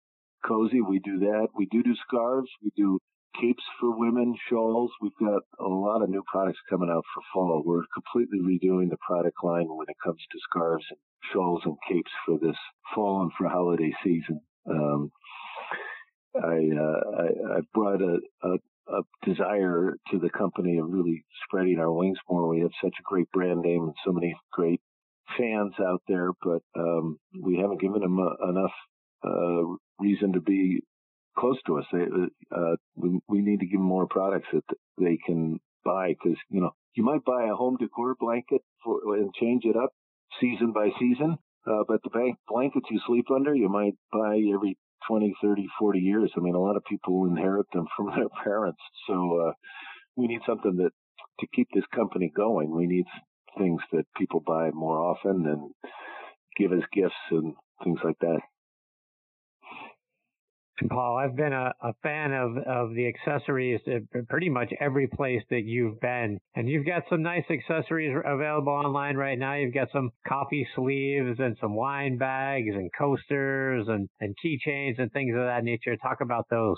cozy, 0.45 0.81
we 0.81 0.99
do 0.99 1.19
that. 1.19 1.47
We 1.55 1.65
do 1.65 1.83
do 1.83 1.93
scarves. 2.07 2.49
We 2.63 2.71
do 2.75 2.99
capes 3.39 3.63
for 3.79 3.97
women, 3.97 4.35
shawls. 4.49 4.91
We've 5.01 5.11
got 5.19 5.41
a 5.59 5.67
lot 5.67 6.01
of 6.01 6.09
new 6.09 6.23
products 6.31 6.59
coming 6.69 6.89
out 6.89 7.03
for 7.13 7.23
fall. 7.33 7.63
We're 7.65 7.83
completely 7.93 8.39
redoing 8.39 8.89
the 8.89 8.97
product 9.05 9.37
line 9.43 9.67
when 9.67 9.87
it 9.89 9.97
comes 10.03 10.19
to 10.31 10.39
scarves 10.49 10.85
and 10.89 10.99
shawls 11.31 11.61
and 11.65 11.75
capes 11.87 12.11
for 12.25 12.37
this 12.39 12.57
fall 12.93 13.23
and 13.23 13.31
for 13.37 13.47
holiday 13.47 13.93
season. 14.03 14.41
Um, 14.69 15.11
I, 16.35 16.69
uh, 16.77 17.21
I, 17.21 17.57
I 17.57 17.59
brought 17.73 18.01
a, 18.01 18.19
a, 18.43 18.53
a 18.87 19.01
desire 19.25 19.95
to 20.11 20.19
the 20.19 20.29
company 20.29 20.77
of 20.77 20.89
really 20.89 21.23
spreading 21.45 21.79
our 21.79 21.91
wings 21.91 22.17
more. 22.29 22.47
We 22.47 22.61
have 22.61 22.71
such 22.81 22.95
a 22.99 23.03
great 23.03 23.29
brand 23.31 23.61
name 23.61 23.83
and 23.83 23.95
so 24.05 24.11
many 24.11 24.35
great 24.51 24.81
fans 25.37 25.73
out 25.79 26.01
there, 26.07 26.31
but 26.41 26.61
um, 26.77 27.17
we 27.39 27.57
haven't 27.57 27.81
given 27.81 28.01
them 28.01 28.19
a, 28.19 28.49
enough 28.49 28.71
uh, 29.23 29.75
reason 29.99 30.33
to 30.33 30.41
be 30.41 30.81
close 31.37 31.57
to 31.67 31.79
us. 31.79 31.85
They, 31.91 32.05
uh, 32.55 32.75
we, 32.95 33.19
we 33.27 33.41
need 33.41 33.59
to 33.59 33.65
give 33.65 33.79
them 33.79 33.87
more 33.87 34.07
products 34.07 34.47
that 34.53 34.63
they 34.97 35.17
can 35.25 35.59
buy 35.83 36.09
because, 36.09 36.37
you 36.49 36.61
know, 36.61 36.71
you 36.95 37.03
might 37.03 37.23
buy 37.25 37.45
a 37.45 37.55
home 37.55 37.77
decor 37.79 38.15
blanket 38.19 38.61
for, 38.83 39.15
and 39.15 39.33
change 39.33 39.63
it 39.65 39.75
up 39.75 39.91
season 40.39 40.73
by 40.73 40.89
season. 40.99 41.37
Uh, 41.65 41.83
but 41.87 42.01
the 42.03 42.09
bank 42.09 42.37
blankets 42.47 42.87
you 42.89 42.99
sleep 43.05 43.25
under, 43.33 43.53
you 43.53 43.69
might 43.69 43.93
buy 44.11 44.41
every 44.53 44.77
20, 45.07 45.33
30, 45.41 45.67
40 45.79 45.99
years. 45.99 46.31
I 46.35 46.41
mean, 46.41 46.55
a 46.55 46.59
lot 46.59 46.75
of 46.75 46.83
people 46.85 47.25
inherit 47.25 47.67
them 47.73 47.85
from 47.95 48.07
their 48.15 48.29
parents. 48.43 48.81
So, 49.07 49.47
uh, 49.47 49.51
we 50.15 50.27
need 50.27 50.41
something 50.45 50.75
that 50.77 50.91
to 51.39 51.47
keep 51.53 51.67
this 51.73 51.85
company 51.93 52.31
going. 52.35 52.69
We 52.75 52.87
need 52.87 53.05
things 53.57 53.81
that 53.91 54.05
people 54.15 54.41
buy 54.45 54.71
more 54.71 54.99
often 54.99 55.45
and 55.47 55.71
give 56.57 56.73
as 56.73 56.83
gifts 56.93 57.15
and 57.31 57.53
things 57.83 57.99
like 58.03 58.17
that. 58.21 58.39
Paul, 60.89 61.17
I've 61.17 61.35
been 61.35 61.53
a, 61.53 61.73
a, 61.81 61.93
fan 62.03 62.33
of, 62.33 62.57
of 62.57 62.93
the 62.93 63.07
accessories 63.07 63.81
at 63.87 64.27
pretty 64.27 64.49
much 64.49 64.71
every 64.79 65.07
place 65.07 65.41
that 65.49 65.63
you've 65.65 65.99
been. 65.99 66.39
And 66.55 66.67
you've 66.67 66.85
got 66.85 67.03
some 67.09 67.21
nice 67.21 67.45
accessories 67.49 68.15
available 68.25 68.73
online 68.73 69.15
right 69.15 69.37
now. 69.37 69.55
You've 69.55 69.73
got 69.73 69.89
some 69.93 70.11
coffee 70.27 70.67
sleeves 70.75 71.39
and 71.39 71.57
some 71.61 71.75
wine 71.75 72.17
bags 72.17 72.73
and 72.73 72.89
coasters 72.97 73.87
and, 73.87 74.09
and 74.19 74.35
keychains 74.43 74.99
and 74.99 75.11
things 75.11 75.35
of 75.35 75.45
that 75.45 75.63
nature. 75.63 75.95
Talk 75.97 76.21
about 76.21 76.45
those. 76.49 76.77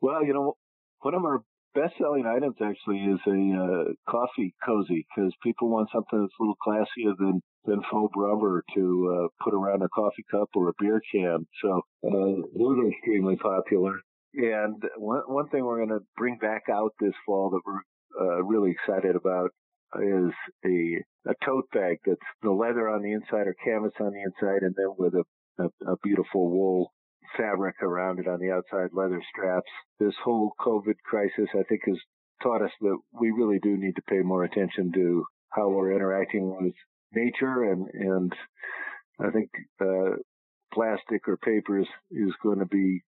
Well, 0.00 0.24
you 0.24 0.32
know, 0.32 0.56
one 1.00 1.14
of 1.14 1.24
our 1.24 1.42
best 1.74 1.94
selling 1.98 2.26
items 2.26 2.56
actually 2.62 2.98
is 2.98 3.20
a 3.26 3.30
uh, 3.30 3.84
coffee 4.10 4.54
cozy 4.64 5.06
because 5.14 5.32
people 5.42 5.68
want 5.68 5.88
something 5.92 6.20
that's 6.20 6.32
a 6.38 6.42
little 6.42 6.56
classier 6.66 7.14
than 7.18 7.40
than 7.64 7.80
faux 7.90 8.12
rubber 8.16 8.64
to 8.74 8.84
uh, 9.24 9.44
put 9.44 9.54
around 9.54 9.82
a 9.82 9.88
coffee 9.88 10.24
cup 10.30 10.48
or 10.54 10.68
a 10.68 10.72
beer 10.78 11.00
can. 11.12 11.46
So 11.62 11.82
uh, 12.06 12.42
those 12.58 12.78
are 12.78 12.88
extremely 12.88 13.36
popular. 13.36 14.00
And 14.34 14.82
one 14.96 15.22
one 15.26 15.48
thing 15.48 15.64
we're 15.64 15.84
going 15.84 15.98
to 15.98 16.06
bring 16.16 16.38
back 16.38 16.62
out 16.70 16.92
this 17.00 17.14
fall 17.26 17.50
that 17.50 17.60
we're 17.66 17.82
uh, 18.20 18.42
really 18.44 18.70
excited 18.70 19.16
about 19.16 19.50
is 19.96 20.32
a 20.64 21.30
a 21.30 21.34
tote 21.44 21.68
bag 21.72 21.98
that's 22.06 22.20
the 22.42 22.50
leather 22.50 22.88
on 22.88 23.02
the 23.02 23.12
inside 23.12 23.48
or 23.48 23.56
canvas 23.64 23.92
on 23.98 24.12
the 24.12 24.22
inside, 24.22 24.62
and 24.62 24.74
then 24.76 24.94
with 24.96 25.14
a 25.14 25.24
a, 25.58 25.92
a 25.92 25.96
beautiful 26.02 26.48
wool 26.48 26.92
fabric 27.36 27.76
around 27.82 28.18
it 28.18 28.28
on 28.28 28.40
the 28.40 28.50
outside, 28.50 28.90
leather 28.92 29.22
straps. 29.30 29.70
This 29.98 30.14
whole 30.24 30.52
COVID 30.60 30.96
crisis, 31.04 31.48
I 31.54 31.62
think, 31.68 31.82
has 31.86 31.98
taught 32.42 32.62
us 32.62 32.70
that 32.80 32.98
we 33.20 33.30
really 33.30 33.58
do 33.62 33.76
need 33.76 33.96
to 33.96 34.02
pay 34.08 34.20
more 34.20 34.44
attention 34.44 34.92
to 34.92 35.24
how 35.50 35.68
we're 35.68 35.92
interacting 35.92 36.56
with 36.56 36.74
nature 37.12 37.64
and 37.72 37.86
and 37.92 38.32
I 39.20 39.30
think 39.30 39.50
uh, 39.80 40.16
plastic 40.72 41.28
or 41.28 41.36
papers 41.36 41.86
is 42.10 42.32
going 42.42 42.60
to 42.60 42.66
be 42.66 43.02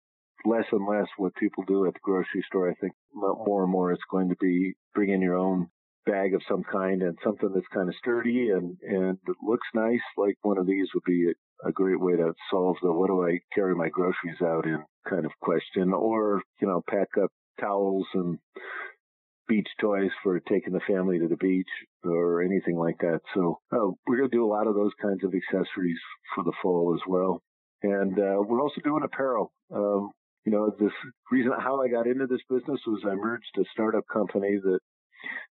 less 0.45 0.65
and 0.71 0.87
less 0.87 1.07
what 1.17 1.35
people 1.35 1.63
do 1.67 1.85
at 1.85 1.93
the 1.93 1.99
grocery 2.01 2.43
store. 2.47 2.69
I 2.69 2.73
think 2.75 2.93
more 3.13 3.63
and 3.63 3.71
more 3.71 3.91
it's 3.91 4.01
going 4.09 4.29
to 4.29 4.35
be 4.39 4.73
bring 4.95 5.09
in 5.09 5.21
your 5.21 5.37
own 5.37 5.67
bag 6.05 6.33
of 6.33 6.41
some 6.49 6.63
kind 6.63 7.01
and 7.03 7.17
something 7.23 7.51
that's 7.53 7.67
kind 7.73 7.89
of 7.89 7.95
sturdy 7.95 8.49
and 8.49 8.77
and 8.81 9.17
looks 9.43 9.67
nice. 9.73 10.01
Like 10.17 10.37
one 10.41 10.57
of 10.57 10.65
these 10.65 10.87
would 10.93 11.03
be 11.05 11.27
a, 11.29 11.67
a 11.69 11.71
great 11.71 11.99
way 11.99 12.13
to 12.13 12.33
solve 12.49 12.77
the 12.81 12.91
what 12.91 13.07
do 13.07 13.25
I 13.25 13.39
carry 13.53 13.75
my 13.75 13.89
groceries 13.89 14.41
out 14.41 14.65
in 14.65 14.83
kind 15.07 15.25
of 15.25 15.31
question, 15.41 15.93
or 15.93 16.41
you 16.61 16.67
know 16.67 16.81
pack 16.89 17.09
up 17.21 17.31
towels 17.59 18.07
and 18.13 18.39
beach 19.49 19.67
toys 19.81 20.11
for 20.23 20.39
taking 20.39 20.71
the 20.71 20.79
family 20.87 21.19
to 21.19 21.27
the 21.27 21.35
beach 21.37 21.67
or 22.05 22.41
anything 22.41 22.77
like 22.77 22.97
that. 22.99 23.19
So 23.33 23.59
uh, 23.73 23.91
we're 24.07 24.17
going 24.17 24.29
to 24.29 24.35
do 24.37 24.45
a 24.45 24.53
lot 24.53 24.67
of 24.67 24.75
those 24.75 24.93
kinds 25.01 25.23
of 25.25 25.33
accessories 25.33 25.99
for 26.33 26.45
the 26.45 26.53
fall 26.61 26.95
as 26.95 27.01
well. 27.07 27.41
And 27.83 28.17
uh, 28.17 28.41
we're 28.47 28.61
also 28.61 28.79
doing 28.83 29.03
apparel. 29.03 29.51
Um, 29.73 30.11
you 30.45 30.51
know, 30.51 30.73
this 30.79 30.93
reason 31.31 31.51
how 31.59 31.81
I 31.81 31.89
got 31.89 32.07
into 32.07 32.27
this 32.27 32.41
business 32.49 32.79
was 32.87 33.01
I 33.05 33.15
merged 33.15 33.57
a 33.57 33.63
startup 33.73 34.05
company 34.11 34.57
that 34.63 34.79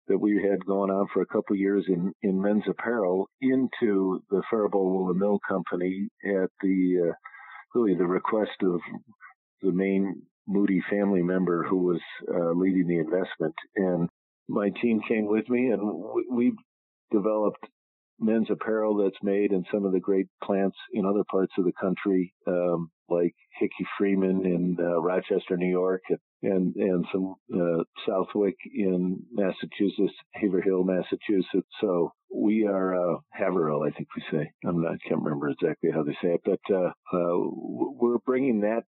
that 0.09 0.19
we 0.19 0.41
had 0.41 0.65
going 0.65 0.91
on 0.91 1.09
for 1.13 1.23
a 1.23 1.27
couple 1.27 1.55
of 1.55 1.59
years 1.59 1.85
in, 1.89 2.13
in 2.23 2.41
men's 2.41 2.63
apparel 2.69 3.29
into 3.41 4.23
the 4.31 4.41
Faribault 4.49 4.85
Woolen 4.85 5.19
Mill 5.19 5.41
Company 5.49 6.09
at 6.25 6.51
the 6.63 7.09
uh, 7.09 7.13
really 7.75 7.97
the 7.97 8.07
request 8.07 8.53
of 8.63 8.81
the 9.63 9.73
main 9.73 10.23
Moody 10.47 10.83
family 10.91 11.23
member 11.23 11.65
who 11.65 11.79
was 11.79 12.01
uh, 12.33 12.53
leading 12.53 12.87
the 12.87 12.99
investment. 12.99 13.55
And 13.77 14.09
my 14.49 14.71
team 14.83 15.01
came 15.07 15.27
with 15.27 15.49
me, 15.49 15.71
and 15.71 15.83
we, 15.83 16.27
we 16.31 16.53
developed 17.11 17.65
men's 18.19 18.49
apparel 18.51 18.97
that's 18.97 19.23
made 19.23 19.53
in 19.53 19.65
some 19.73 19.85
of 19.85 19.93
the 19.93 20.01
great 20.01 20.27
plants 20.43 20.77
in 20.93 21.05
other 21.05 21.25
parts 21.31 21.53
of 21.59 21.65
the 21.65 21.73
country, 21.79 22.33
um, 22.47 22.91
like 23.09 23.35
Hickey 23.59 23.87
Freeman 23.99 24.45
in 24.47 24.77
uh, 24.81 25.01
Rochester, 25.01 25.57
New 25.57 25.71
York, 25.71 26.03
and 26.43 26.75
and 26.77 27.05
some 27.13 27.35
uh, 27.55 27.85
Southwick 28.07 28.57
in 28.75 29.23
Massachusetts, 29.33 30.15
Haverhill, 30.33 30.85
Massachusetts. 30.85 31.69
So 31.81 32.13
we 32.35 32.67
are 32.67 32.95
uh, 32.95 33.19
Haverhill, 33.33 33.83
I 33.83 33.91
think 33.91 34.09
we 34.17 34.23
say. 34.31 34.51
I'm 34.67 34.83
not, 34.83 34.95
I 34.95 35.09
can't 35.09 35.23
remember 35.23 35.51
exactly 35.51 35.91
how 35.93 36.03
they 36.03 36.17
say 36.23 36.35
it, 36.35 36.41
but 36.45 36.75
uh, 36.75 36.91
uh, 37.13 37.39
we're 37.53 38.19
bringing 38.25 38.61
that 38.61 38.85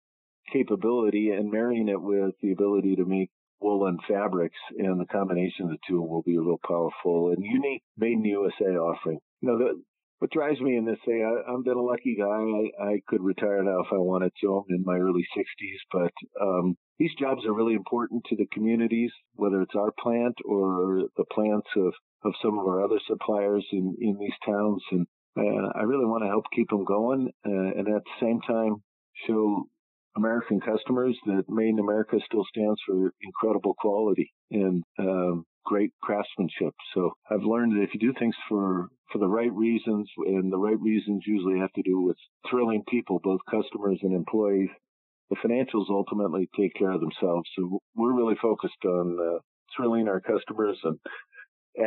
capability 0.52 1.32
and 1.32 1.52
marrying 1.52 1.90
it 1.90 2.02
with 2.02 2.34
the 2.42 2.52
ability 2.52 2.96
to 2.98 3.06
make 3.06 3.30
woolen 3.60 3.98
fabrics, 4.08 4.58
and 4.78 5.00
the 5.00 5.06
combination 5.06 5.66
of 5.66 5.72
the 5.72 5.78
two 5.88 6.02
will 6.02 6.22
be 6.22 6.36
a 6.36 6.42
real 6.42 6.60
powerful 6.68 7.32
and 7.32 7.44
unique 7.44 7.84
made 7.98 8.14
in 8.14 8.26
USA 8.26 8.76
offering. 8.76 9.20
You 9.42 9.50
know, 9.50 9.58
the, 9.58 9.82
what 10.20 10.32
drives 10.32 10.60
me 10.60 10.78
in 10.78 10.86
this 10.86 11.00
thing, 11.06 11.24
I, 11.24 11.52
I've 11.52 11.64
been 11.64 11.78
a 11.78 11.82
lucky 11.82 12.16
guy. 12.18 12.26
I, 12.26 12.92
I 12.92 13.02
could 13.08 13.22
retire 13.22 13.64
now 13.64 13.80
if 13.82 13.88
I 13.92 13.98
wanted 13.98 14.32
to. 14.42 14.56
I'm 14.70 14.76
in 14.76 14.84
my 14.86 14.98
early 14.98 15.26
60s, 15.36 15.80
but 15.92 16.14
um, 16.42 16.78
these 17.00 17.12
jobs 17.20 17.46
are 17.46 17.54
really 17.54 17.74
important 17.74 18.24
to 18.30 18.36
the 18.36 18.48
communities, 18.54 19.12
whether 19.36 19.62
it's 19.62 19.76
our 19.76 19.92
plant 20.00 20.36
or 20.46 21.04
the 21.18 21.26
plants 21.32 21.68
of, 21.76 21.94
of 22.24 22.34
some 22.42 22.58
of 22.58 22.66
our 22.66 22.84
other 22.84 23.00
suppliers 23.08 23.66
in, 23.72 23.96
in 24.00 24.18
these 24.20 24.38
towns. 24.46 24.82
And 24.92 25.08
uh, 25.38 25.72
I 25.76 25.84
really 25.84 26.06
want 26.06 26.24
to 26.24 26.30
help 26.30 26.46
keep 26.56 26.70
them 26.70 26.86
going 26.86 27.30
uh, 27.46 27.50
and 27.52 27.88
at 27.88 28.04
the 28.04 28.22
same 28.22 28.40
time 28.42 28.78
show 29.28 29.68
American 30.16 30.60
customers 30.60 31.18
that 31.26 31.50
Made 31.50 31.70
in 31.70 31.80
America 31.80 32.18
still 32.26 32.46
stands 32.46 32.80
for 32.86 33.12
incredible 33.22 33.74
quality 33.80 34.32
and 34.52 34.84
um, 35.00 35.46
great 35.66 35.92
craftsmanship. 36.02 36.74
So 36.94 37.14
I've 37.30 37.44
learned 37.44 37.74
that 37.74 37.84
if 37.84 37.94
you 37.94 38.00
do 38.00 38.14
things 38.18 38.36
for 38.48 38.88
for 39.12 39.20
the 39.20 39.28
right 39.28 39.52
reasons, 39.54 40.10
and 40.18 40.52
the 40.52 40.58
right 40.58 40.80
reasons 40.80 41.24
usually 41.28 41.60
have 41.60 41.72
to 41.74 41.84
do 41.84 42.02
with 42.02 42.18
thrilling 42.50 42.84
people, 42.88 43.20
both 43.24 43.42
customers 43.50 44.00
and 44.02 44.14
employees, 44.16 44.70
the 45.30 45.36
financials 45.36 45.86
ultimately 45.90 46.50
take 46.58 46.74
care 46.74 46.92
of 46.92 47.00
themselves. 47.02 47.48
So 47.56 47.80
we're 47.96 48.16
really 48.16 48.36
focused 48.42 48.84
on 48.86 49.18
uh, 49.20 49.40
thrilling 49.76 50.08
our 50.08 50.20
customers 50.20 50.80
and 50.84 50.98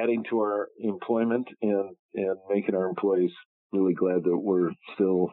adding 0.00 0.24
to 0.30 0.40
our 0.40 0.68
employment 0.80 1.48
and 1.62 1.96
and 2.14 2.36
making 2.48 2.74
our 2.74 2.88
employees 2.88 3.32
really 3.72 3.94
glad 3.94 4.24
that 4.24 4.38
we're 4.38 4.70
still 4.94 5.30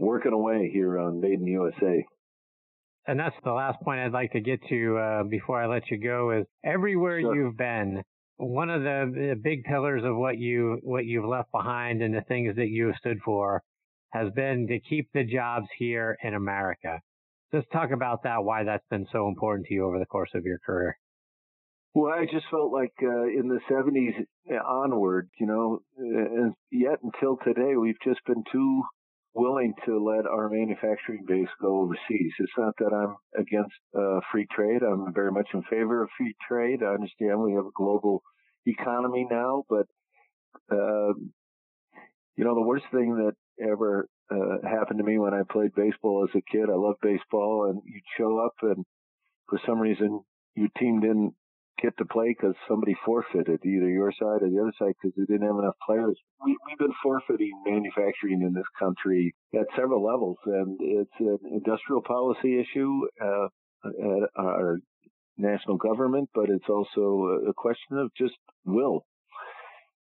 working 0.00 0.32
away 0.32 0.70
here 0.72 0.98
on 0.98 1.20
Made 1.20 1.40
in 1.40 1.46
USA 1.46 2.04
and 3.08 3.18
that's 3.18 3.34
the 3.42 3.52
last 3.52 3.80
point 3.80 4.00
I'd 4.00 4.12
like 4.12 4.32
to 4.32 4.40
get 4.40 4.60
to 4.68 4.98
uh, 4.98 5.22
before 5.24 5.60
I 5.60 5.66
let 5.66 5.90
you 5.90 5.98
go 5.98 6.30
is 6.30 6.46
everywhere 6.62 7.20
sure. 7.20 7.34
you've 7.34 7.56
been, 7.56 8.02
one 8.36 8.68
of 8.68 8.82
the, 8.82 9.10
the, 9.12 9.34
big 9.42 9.64
pillars 9.64 10.02
of 10.04 10.14
what 10.14 10.38
you 10.38 10.78
what 10.82 11.06
you've 11.06 11.24
left 11.24 11.50
behind 11.50 12.02
and 12.02 12.14
the 12.14 12.20
things 12.28 12.54
that 12.56 12.68
you 12.68 12.88
have 12.88 12.96
stood 13.00 13.18
for 13.24 13.62
has 14.12 14.30
been 14.36 14.68
to 14.68 14.78
keep 14.78 15.08
the 15.14 15.24
jobs 15.24 15.66
here 15.78 16.16
in 16.22 16.34
America. 16.34 17.00
Just 17.52 17.66
talk 17.72 17.90
about 17.92 18.22
that, 18.24 18.44
why 18.44 18.62
that's 18.62 18.84
been 18.90 19.06
so 19.10 19.26
important 19.26 19.66
to 19.68 19.74
you 19.74 19.86
over 19.86 19.98
the 19.98 20.06
course 20.06 20.30
of 20.34 20.44
your 20.44 20.58
career. 20.58 20.96
Well, 21.94 22.12
I 22.12 22.26
just 22.30 22.44
felt 22.50 22.70
like 22.70 22.92
uh, 23.02 23.24
in 23.24 23.48
the 23.48 23.60
70s 23.70 24.12
onward, 24.64 25.30
you 25.40 25.46
know, 25.46 25.80
and 25.96 26.52
yet 26.70 26.98
until 27.02 27.38
today, 27.42 27.74
we've 27.74 27.98
just 28.04 28.20
been 28.26 28.44
too 28.52 28.82
willing 29.38 29.72
to 29.86 30.04
let 30.04 30.26
our 30.26 30.48
manufacturing 30.48 31.24
base 31.26 31.48
go 31.62 31.80
overseas. 31.82 32.32
It's 32.38 32.52
not 32.58 32.74
that 32.78 32.92
I'm 32.92 33.16
against 33.40 33.74
uh, 33.98 34.20
free 34.32 34.46
trade. 34.54 34.82
I'm 34.82 35.14
very 35.14 35.30
much 35.30 35.48
in 35.54 35.62
favor 35.70 36.02
of 36.02 36.10
free 36.18 36.34
trade. 36.46 36.82
I 36.82 36.94
understand 36.94 37.40
we 37.40 37.54
have 37.54 37.66
a 37.66 37.76
global 37.76 38.22
economy 38.66 39.26
now, 39.30 39.64
but 39.68 39.86
uh, 40.70 41.12
you 42.36 42.44
know 42.44 42.54
the 42.54 42.66
worst 42.66 42.84
thing 42.92 43.14
that 43.16 43.34
ever 43.64 44.08
uh, 44.30 44.68
happened 44.68 44.98
to 44.98 45.04
me 45.04 45.18
when 45.18 45.34
I 45.34 45.42
played 45.50 45.74
baseball 45.74 46.28
as 46.28 46.34
a 46.36 46.52
kid. 46.52 46.68
I 46.68 46.76
loved 46.76 46.98
baseball, 47.00 47.70
and 47.70 47.80
you'd 47.86 48.02
show 48.16 48.38
up, 48.44 48.54
and 48.62 48.84
for 49.48 49.60
some 49.66 49.78
reason 49.78 50.20
your 50.54 50.68
team 50.78 51.00
didn't 51.00 51.34
get 51.80 51.96
to 51.98 52.04
play 52.04 52.28
because 52.28 52.54
somebody 52.68 52.96
forfeited, 53.04 53.60
either 53.64 53.88
your 53.88 54.12
side 54.12 54.42
or 54.42 54.50
the 54.50 54.60
other 54.60 54.72
side, 54.78 54.94
because 55.00 55.14
they 55.16 55.24
didn't 55.24 55.46
have 55.46 55.58
enough 55.58 55.76
players. 55.84 56.18
We, 56.44 56.56
we've 56.66 56.78
been 56.78 56.94
forfeiting 57.02 57.52
manufacturing 57.66 58.42
in 58.42 58.52
this 58.52 58.68
country 58.78 59.34
at 59.54 59.66
several 59.76 60.04
levels, 60.04 60.38
and 60.46 60.78
it's 60.80 61.10
an 61.20 61.38
industrial 61.52 62.02
policy 62.02 62.60
issue 62.60 63.02
uh, 63.22 63.48
at 63.84 64.28
our 64.36 64.78
national 65.36 65.76
government, 65.76 66.28
but 66.34 66.50
it's 66.50 66.68
also 66.68 67.40
a 67.48 67.54
question 67.54 67.98
of 67.98 68.10
just 68.16 68.34
will 68.64 69.04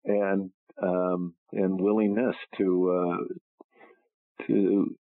and 0.06 0.52
um, 0.82 1.34
and 1.52 1.80
willingness 1.80 2.36
to 2.58 2.92
uh, 2.92 4.46
to 4.48 4.96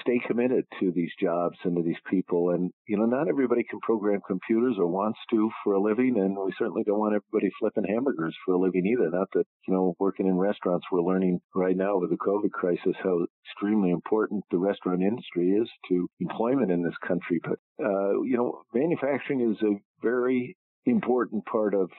stay 0.00 0.20
committed 0.26 0.64
to 0.80 0.92
these 0.92 1.10
jobs 1.20 1.56
and 1.64 1.76
to 1.76 1.82
these 1.82 2.00
people. 2.10 2.50
And, 2.50 2.70
you 2.86 2.96
know, 2.96 3.06
not 3.06 3.28
everybody 3.28 3.64
can 3.68 3.80
program 3.80 4.20
computers 4.26 4.76
or 4.78 4.86
wants 4.86 5.18
to 5.30 5.50
for 5.62 5.74
a 5.74 5.80
living. 5.80 6.14
And 6.18 6.36
we 6.36 6.52
certainly 6.58 6.82
don't 6.84 6.98
want 6.98 7.14
everybody 7.14 7.52
flipping 7.58 7.84
hamburgers 7.84 8.36
for 8.44 8.54
a 8.54 8.58
living 8.58 8.86
either. 8.86 9.10
Not 9.10 9.28
that, 9.34 9.44
you 9.66 9.74
know, 9.74 9.94
working 9.98 10.26
in 10.26 10.36
restaurants, 10.36 10.86
we're 10.90 11.02
learning 11.02 11.40
right 11.54 11.76
now 11.76 11.98
with 11.98 12.10
the 12.10 12.16
COVID 12.16 12.50
crisis 12.50 12.94
how 13.02 13.26
extremely 13.46 13.90
important 13.90 14.44
the 14.50 14.58
restaurant 14.58 15.02
industry 15.02 15.50
is 15.50 15.68
to 15.88 16.08
employment 16.20 16.70
in 16.70 16.82
this 16.82 16.96
country. 17.06 17.40
But, 17.42 17.58
uh, 17.84 18.22
you 18.22 18.36
know, 18.36 18.62
manufacturing 18.74 19.52
is 19.52 19.62
a 19.62 19.80
very 20.02 20.56
important 20.86 21.44
part 21.46 21.74
of 21.74 21.90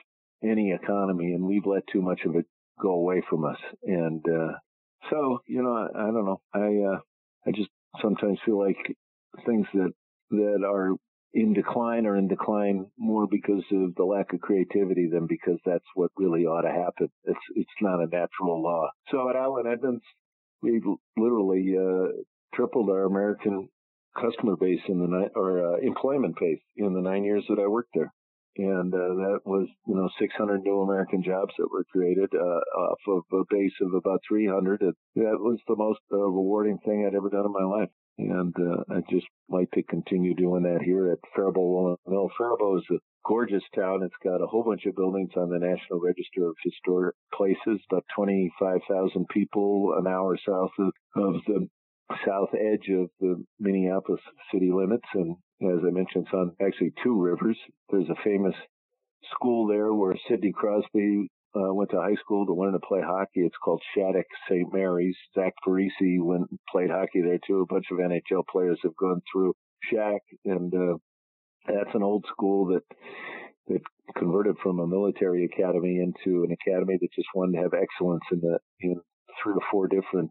any 0.42 0.72
economy 0.72 1.32
and 1.32 1.44
we've 1.44 1.66
let 1.66 1.82
too 1.92 2.02
much 2.02 2.20
of 2.24 2.36
it 2.36 2.46
go 2.80 2.90
away 2.90 3.22
from 3.28 3.44
us. 3.44 3.58
And, 3.82 4.24
uh, 4.28 4.52
so, 5.10 5.38
you 5.46 5.62
know, 5.62 5.72
I, 5.72 5.86
I 5.98 6.06
don't 6.06 6.24
know. 6.24 6.40
I, 6.52 6.94
uh, 6.94 6.98
I 7.46 7.52
just 7.52 7.68
sometimes 8.00 8.38
feel 8.44 8.58
like 8.58 8.96
things 9.44 9.66
that 9.74 9.92
that 10.30 10.64
are 10.66 10.96
in 11.34 11.52
decline 11.52 12.06
are 12.06 12.16
in 12.16 12.28
decline 12.28 12.86
more 12.98 13.26
because 13.30 13.62
of 13.72 13.94
the 13.94 14.04
lack 14.04 14.32
of 14.32 14.40
creativity 14.40 15.08
than 15.12 15.26
because 15.26 15.58
that's 15.64 15.84
what 15.94 16.10
really 16.16 16.46
ought 16.46 16.62
to 16.62 16.72
happen. 16.72 17.08
It's 17.24 17.38
it's 17.54 17.70
not 17.80 18.00
a 18.00 18.06
natural 18.06 18.62
law. 18.62 18.88
So 19.10 19.28
at 19.28 19.36
Allen 19.36 19.66
Edmonds, 19.66 20.02
we 20.62 20.80
literally 21.16 21.76
uh, 21.78 22.22
tripled 22.54 22.88
our 22.90 23.04
American 23.04 23.68
customer 24.18 24.56
base 24.56 24.80
in 24.88 24.98
the 24.98 25.06
ni- 25.06 25.30
or 25.34 25.74
uh, 25.74 25.78
employment 25.78 26.36
base 26.40 26.60
in 26.76 26.94
the 26.94 27.02
nine 27.02 27.24
years 27.24 27.44
that 27.48 27.58
I 27.58 27.66
worked 27.66 27.90
there. 27.94 28.12
And 28.58 28.92
uh, 28.94 29.14
that 29.26 29.40
was, 29.44 29.68
you 29.86 29.94
know, 29.94 30.08
600 30.18 30.62
new 30.62 30.80
American 30.80 31.22
jobs 31.22 31.52
that 31.58 31.70
were 31.70 31.84
created 31.92 32.30
uh, 32.34 32.60
off 32.80 32.98
of 33.08 33.22
a 33.32 33.42
base 33.50 33.74
of 33.82 33.94
about 33.94 34.20
300. 34.28 34.80
And 34.80 34.94
that 35.16 35.38
was 35.38 35.58
the 35.68 35.76
most 35.76 36.00
uh, 36.12 36.16
rewarding 36.16 36.78
thing 36.84 37.04
I'd 37.06 37.14
ever 37.14 37.28
done 37.28 37.46
in 37.46 37.52
my 37.52 37.64
life. 37.64 37.90
And 38.18 38.54
uh, 38.58 38.94
I 38.94 39.00
just 39.10 39.26
like 39.50 39.70
to 39.72 39.82
continue 39.82 40.34
doing 40.34 40.62
that 40.62 40.80
here 40.82 41.12
at 41.12 41.18
Faribault 41.34 42.00
Mill. 42.06 42.30
Faribault 42.38 42.78
is 42.78 42.96
a 42.96 42.98
gorgeous 43.26 43.62
town. 43.74 44.02
It's 44.02 44.14
got 44.24 44.42
a 44.42 44.46
whole 44.46 44.64
bunch 44.64 44.86
of 44.86 44.96
buildings 44.96 45.30
on 45.36 45.50
the 45.50 45.58
National 45.58 46.00
Register 46.00 46.48
of 46.48 46.56
Historic 46.64 47.14
Places, 47.34 47.80
about 47.90 48.04
25,000 48.14 49.26
people 49.28 49.94
an 49.98 50.06
hour 50.06 50.38
south 50.48 50.70
of, 50.78 50.92
of 51.16 51.34
the 51.46 51.68
south 52.24 52.50
edge 52.54 52.88
of 52.88 53.10
the 53.20 53.44
Minneapolis 53.60 54.22
city 54.50 54.70
limits. 54.72 55.06
And 55.12 55.36
as 55.62 55.78
I 55.86 55.90
mentioned, 55.90 56.26
it's 56.26 56.34
on 56.34 56.52
actually 56.60 56.92
two 57.02 57.20
rivers. 57.20 57.56
There's 57.90 58.08
a 58.08 58.22
famous 58.22 58.54
school 59.32 59.66
there 59.66 59.92
where 59.92 60.14
Sidney 60.28 60.52
Crosby 60.52 61.28
uh, 61.54 61.72
went 61.72 61.90
to 61.90 62.00
high 62.00 62.16
school 62.20 62.44
to 62.46 62.54
learn 62.54 62.72
to 62.72 62.78
play 62.78 63.00
hockey. 63.02 63.40
It's 63.40 63.56
called 63.64 63.82
Shattuck 63.94 64.26
St. 64.48 64.72
Mary's. 64.72 65.16
Zach 65.34 65.54
Parise 65.66 66.20
went 66.20 66.48
played 66.70 66.90
hockey 66.90 67.22
there 67.22 67.38
too. 67.46 67.62
A 67.62 67.72
bunch 67.72 67.86
of 67.90 67.98
NHL 67.98 68.46
players 68.50 68.78
have 68.82 68.96
gone 68.96 69.22
through 69.32 69.54
Shack, 69.90 70.20
and 70.44 70.72
uh, 70.74 70.96
that's 71.66 71.94
an 71.94 72.02
old 72.02 72.26
school 72.30 72.66
that 72.66 72.82
that 73.68 73.80
converted 74.16 74.56
from 74.62 74.78
a 74.78 74.86
military 74.86 75.44
academy 75.44 75.98
into 75.98 76.44
an 76.44 76.52
academy 76.52 76.96
that 77.00 77.12
just 77.14 77.28
wanted 77.34 77.56
to 77.56 77.62
have 77.62 77.72
excellence 77.74 78.22
in 78.30 78.40
the 78.40 78.58
in 78.80 79.00
three 79.42 79.54
or 79.54 79.62
four 79.70 79.88
different 79.88 80.30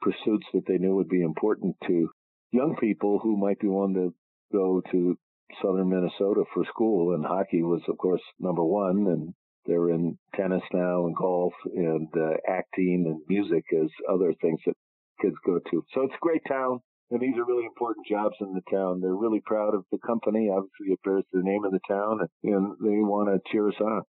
pursuits 0.00 0.46
that 0.54 0.64
they 0.66 0.78
knew 0.78 0.94
would 0.94 1.08
be 1.08 1.22
important 1.22 1.76
to 1.86 2.08
young 2.52 2.76
people 2.80 3.18
who 3.18 3.36
might 3.36 3.60
be 3.60 3.68
wanting 3.68 3.94
to 3.96 4.14
go 4.52 4.82
to 4.92 5.16
southern 5.62 5.90
Minnesota 5.90 6.44
for 6.54 6.64
school. 6.66 7.14
And 7.14 7.24
hockey 7.24 7.62
was, 7.62 7.82
of 7.88 7.98
course, 7.98 8.22
number 8.38 8.64
one. 8.64 9.06
And 9.06 9.34
they're 9.66 9.90
in 9.90 10.18
tennis 10.34 10.62
now 10.72 11.06
and 11.06 11.16
golf 11.16 11.52
and 11.74 12.08
uh, 12.16 12.36
acting 12.48 13.04
and 13.06 13.20
music 13.28 13.64
as 13.72 13.88
other 14.10 14.32
things 14.40 14.60
that 14.66 14.74
kids 15.20 15.36
go 15.44 15.58
to. 15.70 15.84
So 15.94 16.02
it's 16.02 16.14
a 16.14 16.22
great 16.26 16.42
town. 16.48 16.80
And 17.10 17.20
these 17.20 17.36
are 17.36 17.44
really 17.44 17.64
important 17.64 18.06
jobs 18.06 18.36
in 18.40 18.54
the 18.54 18.62
town. 18.70 19.00
They're 19.00 19.14
really 19.14 19.42
proud 19.44 19.74
of 19.74 19.84
the 19.90 19.98
company. 19.98 20.48
Obviously, 20.48 20.92
it 20.92 21.00
bears 21.04 21.24
the 21.32 21.42
name 21.42 21.64
of 21.64 21.72
the 21.72 21.80
town, 21.88 22.20
and 22.44 22.76
they 22.80 23.02
want 23.02 23.28
to 23.28 23.50
cheer 23.50 23.68
us 23.68 23.74
on. 23.80 24.02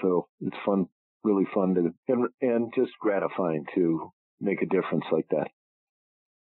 So 0.00 0.28
it's 0.40 0.56
fun, 0.64 0.86
really 1.24 1.46
fun 1.52 1.74
to, 1.74 1.92
and, 2.06 2.28
and 2.40 2.72
just 2.76 2.92
gratifying 3.00 3.64
to 3.74 4.12
make 4.40 4.62
a 4.62 4.66
difference 4.66 5.04
like 5.10 5.26
that. 5.30 5.48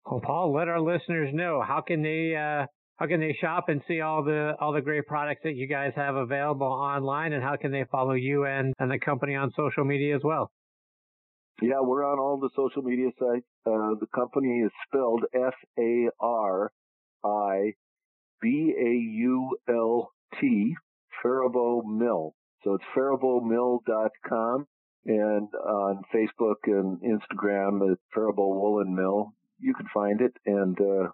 Well, 0.04 0.20
Paul, 0.20 0.52
let 0.52 0.68
our 0.68 0.80
listeners 0.80 1.30
know 1.32 1.62
how 1.66 1.80
can 1.80 2.02
they 2.02 2.36
uh, 2.36 2.66
how 3.02 3.08
can 3.08 3.18
they 3.18 3.36
shop 3.40 3.64
and 3.68 3.82
see 3.88 4.00
all 4.00 4.22
the 4.22 4.54
all 4.60 4.72
the 4.72 4.80
great 4.80 5.08
products 5.08 5.40
that 5.42 5.56
you 5.56 5.66
guys 5.66 5.90
have 5.96 6.14
available 6.14 6.68
online, 6.68 7.32
and 7.32 7.42
how 7.42 7.56
can 7.56 7.72
they 7.72 7.84
follow 7.90 8.12
you 8.12 8.44
and 8.44 8.74
and 8.78 8.88
the 8.88 8.98
company 9.00 9.34
on 9.34 9.50
social 9.56 9.84
media 9.84 10.14
as 10.14 10.22
well? 10.22 10.52
Yeah, 11.60 11.80
we're 11.80 12.04
on 12.04 12.20
all 12.20 12.38
the 12.38 12.50
social 12.54 12.82
media 12.82 13.08
sites. 13.18 13.46
Uh, 13.66 13.98
the 13.98 14.06
company 14.14 14.60
is 14.60 14.70
spelled 14.86 15.24
F 15.34 15.54
A 15.80 16.10
R 16.20 16.70
I 17.24 17.72
B 18.40 18.72
A 18.78 18.90
U 18.90 19.58
L 19.68 20.12
T, 20.40 20.76
Faribault 21.24 21.84
Mill. 21.84 22.36
So 22.62 22.74
it's 22.74 22.84
faribaultmill.com 22.96 24.66
and 25.06 25.48
on 25.54 26.02
Facebook 26.14 26.54
and 26.66 27.00
Instagram 27.00 27.90
at 27.90 27.98
Faribault 28.14 28.54
Woolen 28.54 28.94
Mill. 28.94 29.32
You 29.58 29.74
can 29.74 29.88
find 29.92 30.20
it 30.20 30.36
and 30.46 30.80
uh, 30.80 31.08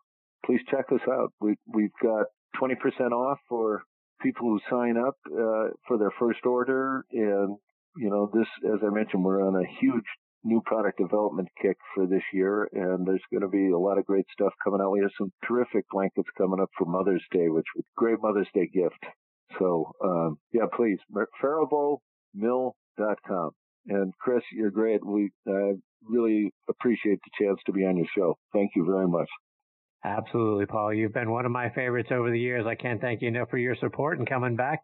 please 0.45 0.61
check 0.71 0.87
us 0.93 1.01
out. 1.09 1.33
We, 1.41 1.55
we've 1.67 1.91
got 2.03 2.27
20% 2.61 3.13
off 3.13 3.39
for 3.49 3.83
people 4.23 4.49
who 4.49 4.61
sign 4.71 4.97
up 4.97 5.17
uh, 5.27 5.69
for 5.87 5.99
their 5.99 6.13
first 6.19 6.45
order. 6.45 7.05
And, 7.13 7.57
you 7.97 8.11
know, 8.11 8.31
this, 8.33 8.47
as 8.65 8.81
I 8.87 8.93
mentioned, 8.93 9.25
we're 9.25 9.47
on 9.47 9.57
a 9.57 9.67
huge 9.81 10.05
new 10.45 10.61
product 10.65 10.99
development 10.99 11.49
kick 11.61 11.77
for 11.95 12.07
this 12.07 12.23
year, 12.33 12.69
and 12.73 13.07
there's 13.07 13.23
going 13.31 13.43
to 13.43 13.49
be 13.49 13.71
a 13.71 13.79
lot 13.79 13.99
of 13.99 14.07
great 14.07 14.27
stuff 14.33 14.53
coming 14.63 14.81
out. 14.81 14.91
We 14.91 15.01
have 15.01 15.11
some 15.19 15.33
terrific 15.47 15.85
blankets 15.91 16.29
coming 16.37 16.61
up 16.61 16.71
for 16.79 16.87
Mother's 16.87 17.25
Day, 17.33 17.49
which 17.49 17.67
a 17.77 17.83
great 17.97 18.19
Mother's 18.23 18.49
Day 18.55 18.69
gift. 18.73 19.05
So, 19.59 19.93
um, 20.05 20.39
yeah, 20.53 20.67
please, 20.75 20.99
faribaultmill.com. 21.43 23.51
And 23.89 24.13
Chris, 24.21 24.43
you're 24.53 24.71
great. 24.71 25.05
We 25.05 25.31
uh, 25.49 25.73
really 26.05 26.53
appreciate 26.69 27.19
the 27.25 27.45
chance 27.45 27.59
to 27.67 27.73
be 27.73 27.87
on 27.87 27.97
your 27.97 28.07
show. 28.15 28.37
Thank 28.53 28.73
you 28.77 28.85
very 28.85 29.09
much. 29.09 29.29
Absolutely, 30.05 30.67
Paul. 30.67 30.95
You've 30.95 31.13
been 31.13 31.31
one 31.31 31.45
of 31.45 31.51
my 31.51 31.71
favorites 31.71 32.11
over 32.13 32.31
the 32.31 32.39
years. 32.39 32.67
I 32.67 32.77
can't 32.77 33.01
thank 33.01 33.21
you 33.21 33.29
enough 33.29 33.51
for 33.51 33.59
your 33.59 33.75
support 33.77 34.19
and 34.19 34.29
coming 34.29 34.57
back. 34.57 34.83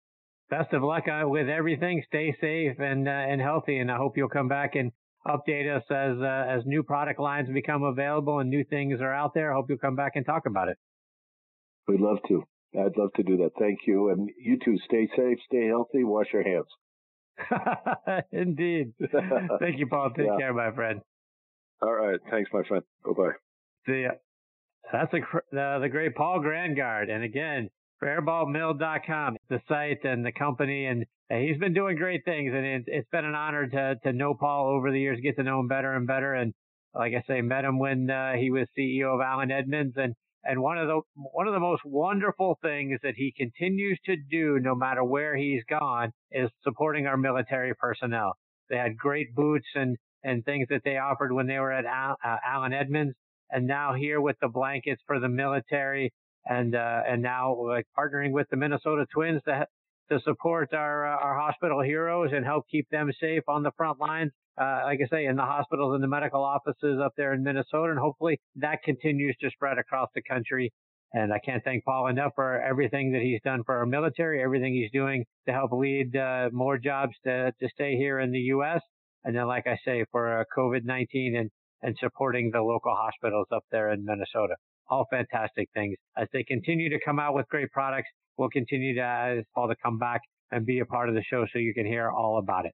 Best 0.50 0.72
of 0.72 0.82
luck 0.82 1.04
uh, 1.08 1.28
with 1.28 1.48
everything. 1.48 2.02
Stay 2.08 2.36
safe 2.40 2.78
and 2.78 3.08
uh, 3.08 3.10
and 3.10 3.40
healthy, 3.40 3.78
and 3.78 3.90
I 3.90 3.96
hope 3.96 4.16
you'll 4.16 4.28
come 4.28 4.48
back 4.48 4.74
and 4.74 4.92
update 5.26 5.74
us 5.74 5.84
as 5.90 6.20
uh, 6.20 6.58
as 6.58 6.66
new 6.66 6.82
product 6.82 7.20
lines 7.20 7.48
become 7.48 7.82
available 7.84 8.40
and 8.40 8.50
new 8.50 8.64
things 8.64 9.00
are 9.00 9.14
out 9.14 9.32
there. 9.34 9.52
I 9.52 9.54
hope 9.54 9.66
you'll 9.68 9.78
come 9.78 9.96
back 9.96 10.12
and 10.16 10.26
talk 10.26 10.46
about 10.46 10.68
it. 10.68 10.76
We'd 11.88 12.00
love 12.00 12.18
to. 12.28 12.44
I'd 12.78 12.96
love 12.96 13.12
to 13.16 13.22
do 13.22 13.36
that. 13.38 13.52
Thank 13.58 13.80
you, 13.86 14.10
and 14.10 14.28
you 14.38 14.58
too. 14.62 14.76
Stay 14.84 15.08
safe, 15.16 15.38
stay 15.46 15.66
healthy, 15.68 16.02
wash 16.02 16.26
your 16.32 16.42
hands. 16.42 16.66
Indeed. 18.32 18.92
Thank 19.60 19.78
you, 19.78 19.86
Paul. 19.86 20.10
Take 20.16 20.26
yeah. 20.26 20.36
care, 20.38 20.54
my 20.54 20.72
friend. 20.72 21.00
All 21.82 21.92
right. 21.92 22.18
Thanks, 22.30 22.50
my 22.52 22.62
friend. 22.66 22.82
Bye 23.04 23.12
bye. 23.16 23.32
See 23.86 24.02
ya. 24.02 24.10
That's 24.92 25.12
a, 25.12 25.20
the 25.52 25.88
great 25.90 26.14
Paul 26.14 26.40
Grangaard. 26.40 27.10
And 27.10 27.24
again, 27.24 27.68
faribaultmill.com, 28.02 29.36
the 29.48 29.60
site 29.68 30.04
and 30.04 30.24
the 30.24 30.32
company. 30.32 30.86
And 30.86 31.04
he's 31.30 31.58
been 31.58 31.74
doing 31.74 31.96
great 31.96 32.24
things. 32.24 32.52
And 32.54 32.64
it, 32.64 32.84
it's 32.86 33.08
been 33.10 33.24
an 33.24 33.34
honor 33.34 33.66
to, 33.66 33.96
to 34.04 34.12
know 34.12 34.34
Paul 34.34 34.68
over 34.68 34.90
the 34.90 35.00
years, 35.00 35.20
get 35.22 35.36
to 35.36 35.42
know 35.42 35.60
him 35.60 35.68
better 35.68 35.94
and 35.94 36.06
better. 36.06 36.34
And 36.34 36.52
like 36.94 37.12
I 37.14 37.24
say, 37.26 37.40
met 37.40 37.64
him 37.64 37.78
when 37.78 38.10
uh, 38.10 38.32
he 38.34 38.50
was 38.50 38.68
CEO 38.78 39.14
of 39.14 39.20
Allen 39.20 39.50
Edmonds. 39.50 39.94
And, 39.96 40.14
and 40.44 40.60
one 40.60 40.78
of 40.78 40.86
the, 40.86 41.00
one 41.14 41.48
of 41.48 41.54
the 41.54 41.60
most 41.60 41.82
wonderful 41.84 42.58
things 42.62 43.00
that 43.02 43.14
he 43.16 43.32
continues 43.36 43.98
to 44.04 44.16
do, 44.16 44.58
no 44.60 44.74
matter 44.74 45.02
where 45.02 45.36
he's 45.36 45.62
gone, 45.68 46.12
is 46.30 46.50
supporting 46.62 47.06
our 47.06 47.16
military 47.16 47.74
personnel. 47.74 48.36
They 48.68 48.76
had 48.76 48.96
great 48.96 49.34
boots 49.34 49.66
and, 49.74 49.96
and 50.22 50.44
things 50.44 50.68
that 50.70 50.82
they 50.84 50.98
offered 50.98 51.32
when 51.32 51.46
they 51.46 51.58
were 51.58 51.72
at 51.72 51.84
Al, 51.84 52.16
uh, 52.24 52.36
Allen 52.46 52.72
Edmonds 52.72 53.14
and 53.50 53.66
now 53.66 53.94
here 53.94 54.20
with 54.20 54.36
the 54.40 54.48
blankets 54.48 55.02
for 55.06 55.20
the 55.20 55.28
military 55.28 56.12
and 56.46 56.74
uh, 56.74 57.02
and 57.08 57.22
now 57.22 57.54
like 57.54 57.86
partnering 57.98 58.32
with 58.32 58.46
the 58.50 58.56
Minnesota 58.56 59.06
Twins 59.12 59.42
to 59.46 59.66
to 60.10 60.20
support 60.20 60.72
our 60.74 61.06
uh, 61.06 61.16
our 61.16 61.38
hospital 61.38 61.82
heroes 61.82 62.30
and 62.32 62.44
help 62.44 62.66
keep 62.70 62.88
them 62.90 63.10
safe 63.20 63.42
on 63.48 63.62
the 63.62 63.72
front 63.76 63.98
lines. 64.00 64.32
Uh, 64.60 64.82
like 64.84 65.00
I 65.04 65.08
say, 65.08 65.24
in 65.26 65.34
the 65.36 65.42
hospitals 65.42 65.94
and 65.94 66.02
the 66.02 66.08
medical 66.08 66.42
offices 66.42 67.00
up 67.04 67.12
there 67.16 67.32
in 67.32 67.42
Minnesota, 67.42 67.90
and 67.90 67.98
hopefully 67.98 68.40
that 68.56 68.82
continues 68.84 69.36
to 69.40 69.50
spread 69.50 69.78
across 69.78 70.08
the 70.14 70.22
country. 70.22 70.72
And 71.12 71.32
I 71.32 71.38
can't 71.38 71.62
thank 71.62 71.84
Paul 71.84 72.08
enough 72.08 72.32
for 72.34 72.60
everything 72.60 73.12
that 73.12 73.22
he's 73.22 73.40
done 73.44 73.62
for 73.64 73.76
our 73.76 73.86
military, 73.86 74.42
everything 74.42 74.74
he's 74.74 74.90
doing 74.92 75.24
to 75.46 75.52
help 75.52 75.72
lead 75.72 76.16
uh, 76.16 76.50
more 76.52 76.78
jobs 76.78 77.14
to 77.24 77.52
to 77.52 77.68
stay 77.72 77.96
here 77.96 78.20
in 78.20 78.30
the 78.30 78.40
U.S. 78.54 78.80
And 79.24 79.34
then, 79.34 79.46
like 79.46 79.66
I 79.66 79.78
say, 79.84 80.04
for 80.12 80.40
uh, 80.40 80.44
COVID-19 80.56 81.36
and 81.36 81.50
and 81.84 81.94
supporting 82.00 82.50
the 82.50 82.62
local 82.62 82.94
hospitals 82.96 83.46
up 83.54 83.64
there 83.70 83.92
in 83.92 84.04
Minnesota. 84.04 84.56
All 84.88 85.06
fantastic 85.10 85.68
things. 85.74 85.96
As 86.16 86.26
they 86.32 86.42
continue 86.42 86.88
to 86.88 86.98
come 87.04 87.20
out 87.20 87.34
with 87.34 87.46
great 87.48 87.70
products, 87.70 88.08
we'll 88.38 88.48
continue 88.48 88.94
to 88.94 89.00
ask 89.02 89.46
Paul 89.54 89.68
to 89.68 89.76
come 89.82 89.98
back 89.98 90.22
and 90.50 90.64
be 90.64 90.80
a 90.80 90.86
part 90.86 91.10
of 91.10 91.14
the 91.14 91.22
show 91.22 91.44
so 91.52 91.58
you 91.58 91.74
can 91.74 91.86
hear 91.86 92.10
all 92.10 92.38
about 92.38 92.64
it. 92.64 92.72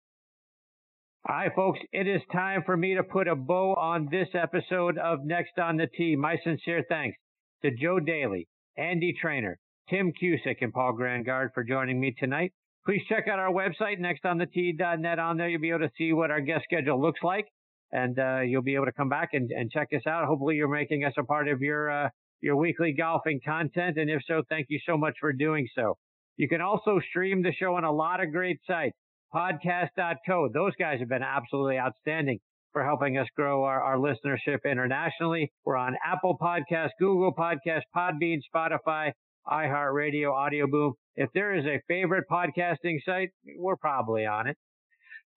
All 1.28 1.36
right, 1.36 1.50
folks, 1.54 1.80
it 1.92 2.06
is 2.06 2.22
time 2.32 2.62
for 2.64 2.76
me 2.76 2.94
to 2.94 3.02
put 3.02 3.28
a 3.28 3.34
bow 3.34 3.74
on 3.74 4.08
this 4.10 4.28
episode 4.32 4.96
of 4.96 5.24
Next 5.24 5.58
on 5.58 5.76
the 5.76 5.86
Tee. 5.86 6.16
My 6.16 6.36
sincere 6.42 6.84
thanks 6.88 7.18
to 7.62 7.70
Joe 7.70 7.98
Daly, 8.00 8.46
Andy 8.78 9.14
Trainer, 9.20 9.58
Tim 9.90 10.12
Cusick, 10.12 10.62
and 10.62 10.72
Paul 10.72 10.92
Grangaard 10.92 11.50
for 11.52 11.64
joining 11.64 12.00
me 12.00 12.14
tonight. 12.16 12.52
Please 12.86 13.02
check 13.08 13.28
out 13.28 13.38
our 13.38 13.52
website, 13.52 14.00
nextonthetee.net. 14.00 15.18
On 15.18 15.36
there, 15.36 15.48
you'll 15.48 15.60
be 15.60 15.70
able 15.70 15.80
to 15.80 15.90
see 15.98 16.12
what 16.12 16.30
our 16.30 16.40
guest 16.40 16.64
schedule 16.64 17.00
looks 17.00 17.20
like 17.22 17.46
and 17.92 18.18
uh, 18.18 18.40
you'll 18.40 18.62
be 18.62 18.74
able 18.74 18.86
to 18.86 18.92
come 18.92 19.08
back 19.08 19.30
and, 19.32 19.50
and 19.50 19.70
check 19.70 19.88
us 19.94 20.06
out. 20.06 20.26
Hopefully, 20.26 20.56
you're 20.56 20.68
making 20.68 21.04
us 21.04 21.14
a 21.18 21.24
part 21.24 21.48
of 21.48 21.60
your 21.60 21.90
uh, 21.90 22.08
your 22.40 22.56
weekly 22.56 22.94
golfing 22.96 23.40
content, 23.44 23.98
and 23.98 24.10
if 24.10 24.22
so, 24.26 24.42
thank 24.48 24.66
you 24.68 24.78
so 24.86 24.96
much 24.96 25.14
for 25.20 25.32
doing 25.32 25.66
so. 25.74 25.96
You 26.36 26.48
can 26.48 26.60
also 26.60 27.00
stream 27.10 27.42
the 27.42 27.52
show 27.52 27.74
on 27.74 27.84
a 27.84 27.92
lot 27.92 28.22
of 28.22 28.32
great 28.32 28.58
sites. 28.66 28.96
Podcast.co. 29.34 30.48
Those 30.52 30.72
guys 30.78 30.98
have 31.00 31.08
been 31.08 31.22
absolutely 31.22 31.78
outstanding 31.78 32.38
for 32.72 32.84
helping 32.84 33.18
us 33.18 33.26
grow 33.36 33.62
our, 33.64 33.80
our 33.80 33.96
listenership 33.96 34.58
internationally. 34.64 35.52
We're 35.64 35.76
on 35.76 35.96
Apple 36.04 36.36
Podcast, 36.40 36.90
Google 36.98 37.32
Podcast, 37.34 37.82
Podbean, 37.94 38.38
Spotify, 38.52 39.12
iHeartRadio, 39.46 40.32
Audio 40.32 40.66
Boom. 40.66 40.94
If 41.16 41.30
there 41.34 41.54
is 41.54 41.64
a 41.66 41.80
favorite 41.88 42.24
podcasting 42.30 42.98
site, 43.04 43.30
we're 43.56 43.76
probably 43.76 44.26
on 44.26 44.48
it. 44.48 44.56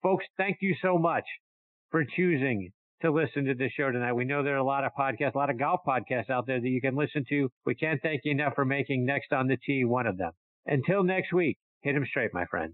Folks, 0.02 0.26
thank 0.38 0.58
you 0.62 0.76
so 0.82 0.98
much 0.98 1.26
for 1.94 2.04
choosing 2.04 2.72
to 3.04 3.12
listen 3.12 3.46
to 3.46 3.54
this 3.54 3.72
show 3.78 3.92
tonight. 3.92 4.14
We 4.14 4.26
know 4.26 4.42
there 4.42 4.56
are 4.56 4.58
a 4.58 4.64
lot 4.64 4.84
of 4.84 4.94
podcasts, 4.98 5.36
a 5.36 5.38
lot 5.38 5.52
of 5.52 5.60
golf 5.60 5.82
podcasts 5.88 6.32
out 6.32 6.48
there 6.48 6.60
that 6.60 6.68
you 6.68 6.82
can 6.82 6.96
listen 6.96 7.24
to. 7.30 7.50
We 7.68 7.76
can't 7.76 8.02
thank 8.02 8.22
you 8.24 8.32
enough 8.32 8.56
for 8.56 8.66
making 8.66 9.06
Next 9.06 9.32
on 9.32 9.46
the 9.46 9.58
Tee 9.64 9.86
one 9.86 10.08
of 10.08 10.18
them. 10.18 10.32
Until 10.66 11.04
next 11.04 11.32
week, 11.34 11.60
hit 11.84 11.94
them 11.94 12.04
straight, 12.10 12.34
my 12.34 12.46
friends. 12.46 12.74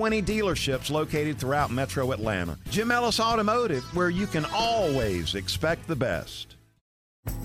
20 0.01 0.23
dealerships 0.23 0.89
located 0.89 1.37
throughout 1.37 1.69
metro 1.69 2.11
Atlanta. 2.11 2.57
Jim 2.71 2.89
Ellis 2.89 3.19
Automotive, 3.19 3.83
where 3.95 4.09
you 4.09 4.25
can 4.25 4.47
always 4.51 5.35
expect 5.35 5.87
the 5.87 5.95
best. 5.95 6.55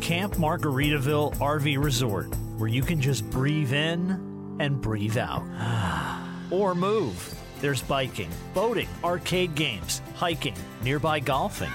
Camp 0.01 0.37
Margaritaville 0.37 1.35
RV 1.35 1.85
Resort, 1.85 2.35
where 2.57 2.71
you 2.71 2.81
can 2.81 2.99
just 2.99 3.29
breathe 3.29 3.75
in 3.75 4.57
and 4.59 4.81
breathe 4.81 5.19
out. 5.19 5.43
or 6.51 6.75
move. 6.75 7.39
There's 7.61 7.83
biking, 7.83 8.31
boating, 8.55 8.89
arcade 9.05 9.55
games, 9.55 10.01
hiking, 10.15 10.57
nearby 10.83 11.21
golfing. 11.21 11.73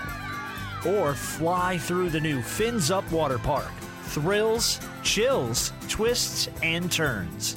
Or 0.87 1.13
fly 1.13 1.77
through 1.77 2.09
the 2.09 2.19
new 2.19 2.41
Fins 2.41 2.89
Up 2.89 3.09
Water 3.11 3.37
Park. 3.37 3.71
Thrills, 4.05 4.79
chills, 5.03 5.73
twists, 5.87 6.49
and 6.63 6.91
turns. 6.91 7.55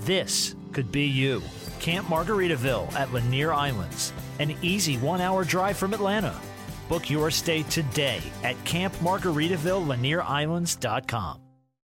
This 0.00 0.54
could 0.72 0.92
be 0.92 1.04
you. 1.04 1.40
Camp 1.86 2.06
Margaritaville 2.08 2.92
at 2.94 3.12
Lanier 3.12 3.52
Islands, 3.52 4.12
an 4.40 4.56
easy 4.60 4.98
one 4.98 5.20
hour 5.20 5.44
drive 5.44 5.76
from 5.76 5.94
Atlanta. 5.94 6.34
Book 6.88 7.08
your 7.08 7.30
stay 7.30 7.62
today 7.62 8.20
at 8.42 8.56
campmargaritavillelanierislands.com. 8.64 11.45